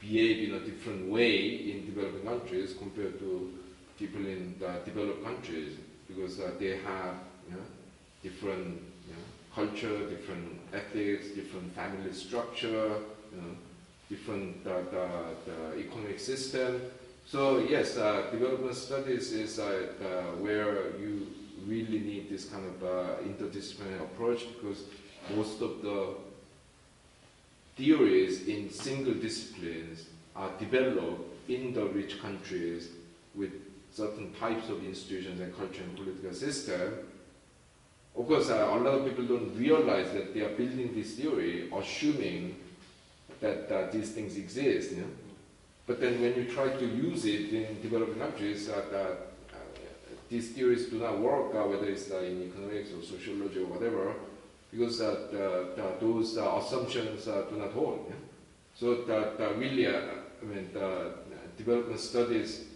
behave 0.00 0.48
in 0.48 0.54
a 0.54 0.60
different 0.60 1.10
way 1.10 1.36
in 1.72 1.84
developing 1.84 2.24
countries 2.24 2.74
compared 2.78 3.18
to 3.18 3.52
people 3.98 4.24
in 4.24 4.54
the 4.58 4.80
developed 4.86 5.22
countries 5.22 5.76
because 6.08 6.40
uh, 6.40 6.52
they 6.58 6.78
have 6.78 7.16
you 7.48 7.54
know, 7.56 7.62
different 8.22 8.80
you 9.06 9.12
know, 9.12 9.22
culture, 9.54 10.08
different 10.08 10.58
ethics, 10.72 11.28
different 11.34 11.74
family 11.74 12.12
structure, 12.14 12.94
you 13.30 13.42
know, 13.42 13.54
different 14.08 14.66
uh, 14.66 14.80
the, 14.90 15.08
the 15.44 15.80
economic 15.80 16.18
system. 16.18 16.80
So 17.30 17.60
yes, 17.60 17.96
uh, 17.96 18.26
development 18.32 18.74
studies 18.74 19.30
is 19.30 19.60
uh, 19.60 19.86
uh, 20.02 20.36
where 20.42 20.98
you 20.98 21.28
really 21.64 22.00
need 22.00 22.28
this 22.28 22.46
kind 22.46 22.66
of 22.66 22.82
uh, 22.82 23.22
interdisciplinary 23.22 24.00
approach 24.00 24.46
because 24.52 24.82
most 25.36 25.62
of 25.62 25.80
the 25.80 26.14
theories 27.76 28.48
in 28.48 28.68
single 28.68 29.14
disciplines 29.14 30.06
are 30.34 30.50
developed 30.58 31.22
in 31.48 31.72
the 31.72 31.86
rich 31.86 32.20
countries 32.20 32.88
with 33.36 33.52
certain 33.92 34.34
types 34.34 34.68
of 34.68 34.84
institutions 34.84 35.40
and 35.40 35.56
culture 35.56 35.84
and 35.84 35.94
political 35.94 36.34
system. 36.34 36.94
Of 38.18 38.26
course, 38.26 38.50
uh, 38.50 38.56
a 38.56 38.74
lot 38.74 38.98
of 38.98 39.04
people 39.04 39.26
don't 39.26 39.56
realize 39.56 40.10
that 40.14 40.34
they 40.34 40.40
are 40.40 40.56
building 40.56 40.92
this 40.96 41.14
theory 41.14 41.70
assuming 41.72 42.56
that 43.38 43.70
uh, 43.70 43.88
these 43.92 44.10
things 44.10 44.36
exist. 44.36 44.90
You 44.90 45.02
know? 45.02 45.29
But 45.90 46.00
then 46.00 46.20
when 46.20 46.36
you 46.36 46.44
try 46.44 46.68
to 46.68 46.86
use 46.86 47.24
it 47.24 47.52
in 47.52 47.82
developing 47.82 48.20
countries, 48.20 48.68
uh, 48.68 48.80
uh, 48.94 49.56
these 50.28 50.52
theories 50.52 50.86
do 50.86 51.00
not 51.00 51.18
work, 51.18 51.52
uh, 51.52 51.66
whether 51.66 51.86
it's 51.86 52.08
in 52.10 52.48
economics 52.48 52.90
or 52.92 53.02
sociology 53.02 53.58
or 53.58 53.66
whatever, 53.66 54.14
because 54.70 55.00
those 55.00 56.36
assumptions 56.36 57.24
do 57.24 57.56
not 57.56 57.72
hold. 57.72 58.06
Yeah? 58.08 58.14
So 58.72 59.02
that 59.02 59.56
really, 59.58 59.88
I 59.88 60.44
mean, 60.44 60.70
the 60.72 61.14
development 61.58 61.98
studies 61.98 62.66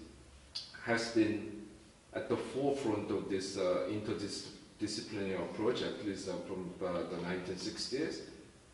has 0.83 1.13
been 1.13 1.67
at 2.15 2.29
the 2.29 2.37
forefront 2.37 3.13
of 3.13 3.31
this 3.31 3.57
uh, 3.57 3.87
interdisciplinary 3.91 5.37
approach, 5.37 5.83
at 5.83 6.05
least 6.05 6.29
uh, 6.29 6.33
from 6.49 6.75
uh, 6.85 6.95
the 6.95 7.19
1960s. 7.19 8.23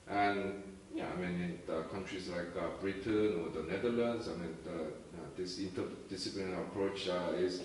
And 0.08 0.62
yeah, 0.94 1.06
I 1.12 1.20
mean, 1.20 1.58
in 1.68 1.84
countries 1.84 2.28
like 2.28 2.56
uh, 2.58 2.68
Britain 2.80 3.44
or 3.44 3.50
the 3.50 3.70
Netherlands, 3.70 4.28
I 4.28 4.32
mean, 4.32 4.56
the, 4.64 4.82
uh, 4.82 5.26
this 5.36 5.60
interdisciplinary 5.60 6.58
approach 6.60 7.08
uh, 7.08 7.32
is 7.36 7.62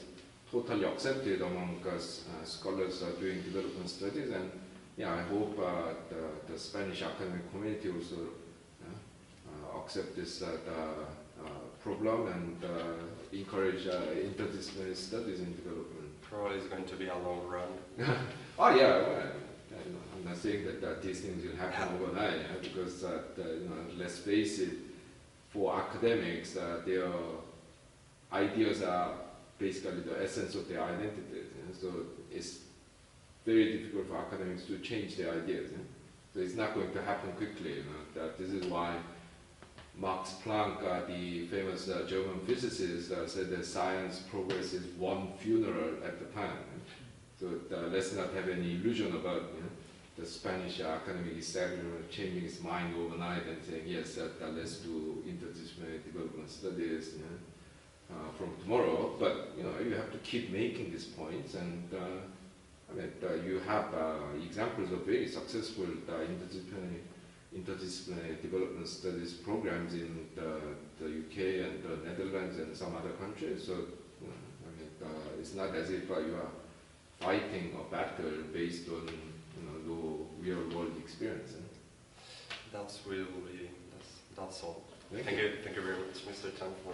totally 0.51 0.85
accepted 0.85 1.41
among 1.41 1.79
uh, 1.87 2.45
scholars 2.45 3.03
doing 3.19 3.41
development 3.41 3.89
studies. 3.89 4.31
And 4.31 4.51
yeah, 4.97 5.13
I 5.13 5.23
hope 5.23 5.57
uh, 5.59 5.93
the, 6.09 6.53
the, 6.53 6.59
Spanish 6.59 7.01
academic 7.01 7.51
community 7.51 7.89
also 7.89 8.15
uh, 8.85 9.79
accept 9.79 10.15
this 10.15 10.43
problem 11.83 12.27
and 12.27 12.57
encourage 13.31 13.85
interdisciplinary 13.85 14.95
studies 14.95 15.39
in 15.39 15.55
development. 15.55 16.21
Probably 16.21 16.57
it's 16.57 16.67
going 16.67 16.85
to 16.85 16.95
be 16.95 17.07
a 17.07 17.17
long 17.17 17.47
run. 17.47 17.69
oh 18.59 18.75
yeah, 18.75 19.01
well, 19.01 19.31
I'm 20.25 20.31
not 20.31 20.41
saying 20.41 20.65
that, 20.65 20.81
that 20.81 21.03
these 21.03 21.21
things 21.21 21.45
will 21.45 21.55
happen 21.55 21.95
overnight, 22.01 22.39
yeah, 22.39 22.57
because 22.59 23.03
uh, 23.03 23.21
the, 23.35 23.43
you 23.43 23.69
know, 23.69 23.75
let's 23.95 24.17
face 24.17 24.57
it, 24.57 24.71
for 25.49 25.75
academics, 25.75 26.57
uh, 26.57 26.81
their 26.83 27.07
ideas 28.33 28.81
are 28.81 29.11
basically 29.59 30.01
the 30.01 30.23
essence 30.23 30.55
of 30.55 30.67
their 30.67 30.81
identity. 30.81 31.43
So 31.79 31.93
it's 32.31 32.59
very 33.45 33.77
difficult 33.77 34.07
for 34.07 34.17
academics 34.17 34.63
to 34.63 34.79
change 34.79 35.15
their 35.15 35.31
ideas. 35.31 35.69
So 36.33 36.39
it's 36.39 36.55
not 36.55 36.73
going 36.73 36.91
to 36.91 37.01
happen 37.03 37.31
quickly. 37.33 37.75
You 37.75 37.83
know, 37.83 38.21
that 38.21 38.37
this 38.39 38.49
is 38.49 38.65
why 38.65 38.97
Max 39.95 40.35
Planck, 40.43 40.83
uh, 40.83 41.05
the 41.05 41.45
famous 41.47 41.87
uh, 41.87 42.05
German 42.09 42.39
physicist, 42.47 43.11
uh, 43.11 43.27
said 43.27 43.51
that 43.51 43.63
science 43.63 44.23
progresses 44.29 44.87
one 44.97 45.33
funeral 45.37 46.03
at 46.03 46.15
a 46.15 46.33
time. 46.35 46.57
So 47.39 47.47
uh, 47.71 47.87
let's 47.87 48.13
not 48.13 48.33
have 48.33 48.49
any 48.49 48.75
illusion 48.75 49.15
about 49.15 49.43
you 49.55 49.61
know, 49.61 49.69
the 50.17 50.25
Spanish 50.25 50.79
academic 50.79 51.33
executive 51.35 52.09
changing 52.09 52.43
his 52.43 52.61
mind 52.61 52.95
overnight 52.95 53.45
and 53.47 53.63
saying, 53.63 53.83
yes, 53.85 54.15
that, 54.15 54.39
that 54.39 54.53
let's 54.55 54.77
do 54.77 55.23
interdisciplinary 55.27 56.03
development 56.05 56.49
studies 56.49 57.15
uh, 58.09 58.31
from 58.37 58.55
tomorrow. 58.61 59.15
But 59.19 59.51
you 59.57 59.63
know, 59.63 59.73
you 59.83 59.93
have 59.95 60.11
to 60.11 60.17
keep 60.19 60.51
making 60.51 60.91
these 60.91 61.05
points, 61.05 61.55
and 61.55 61.83
uh, 61.93 62.21
I 62.89 62.95
mean, 62.95 63.11
uh, 63.23 63.33
you 63.45 63.59
have 63.59 63.93
uh, 63.93 64.15
examples 64.41 64.91
of 64.91 65.05
very 65.05 65.27
successful 65.27 65.87
uh, 66.07 66.13
interdisciplinary 66.13 67.01
interdisciplinary 67.55 68.41
development 68.41 68.87
studies 68.87 69.33
programs 69.33 69.93
in 69.93 70.27
the, 70.35 70.59
the 70.99 71.05
UK 71.05 71.65
and 71.65 71.83
the 71.83 72.05
Netherlands 72.05 72.59
and 72.59 72.75
some 72.75 72.93
other 72.95 73.11
countries. 73.11 73.65
So, 73.65 73.73
you 73.73 74.27
know, 74.27 74.33
I 74.67 74.69
mean, 74.77 74.89
uh, 75.01 75.39
it's 75.39 75.53
not 75.53 75.73
as 75.73 75.89
if 75.89 76.11
uh, 76.11 76.19
you 76.19 76.35
are 76.35 76.51
fighting 77.21 77.77
a 77.79 77.89
battle 77.89 78.43
based 78.51 78.89
on 78.89 79.09
no 79.85 80.25
real 80.39 80.63
world 80.75 80.93
experience. 81.03 81.53
eh? 81.53 82.19
That's 82.73 82.99
really 83.05 83.69
that's, 83.91 84.11
that's 84.35 84.63
all. 84.63 84.83
Thank 85.11 85.25
Thank 85.25 85.37
you. 85.37 85.43
you, 85.45 85.51
thank 85.63 85.75
you 85.75 85.81
very 85.81 85.97
much, 85.97 86.25
Mr. 86.27 86.57
Chang, 86.57 86.73
for 86.83 86.93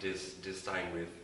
this 0.00 0.34
this 0.44 0.62
time 0.64 0.92
with. 0.94 1.21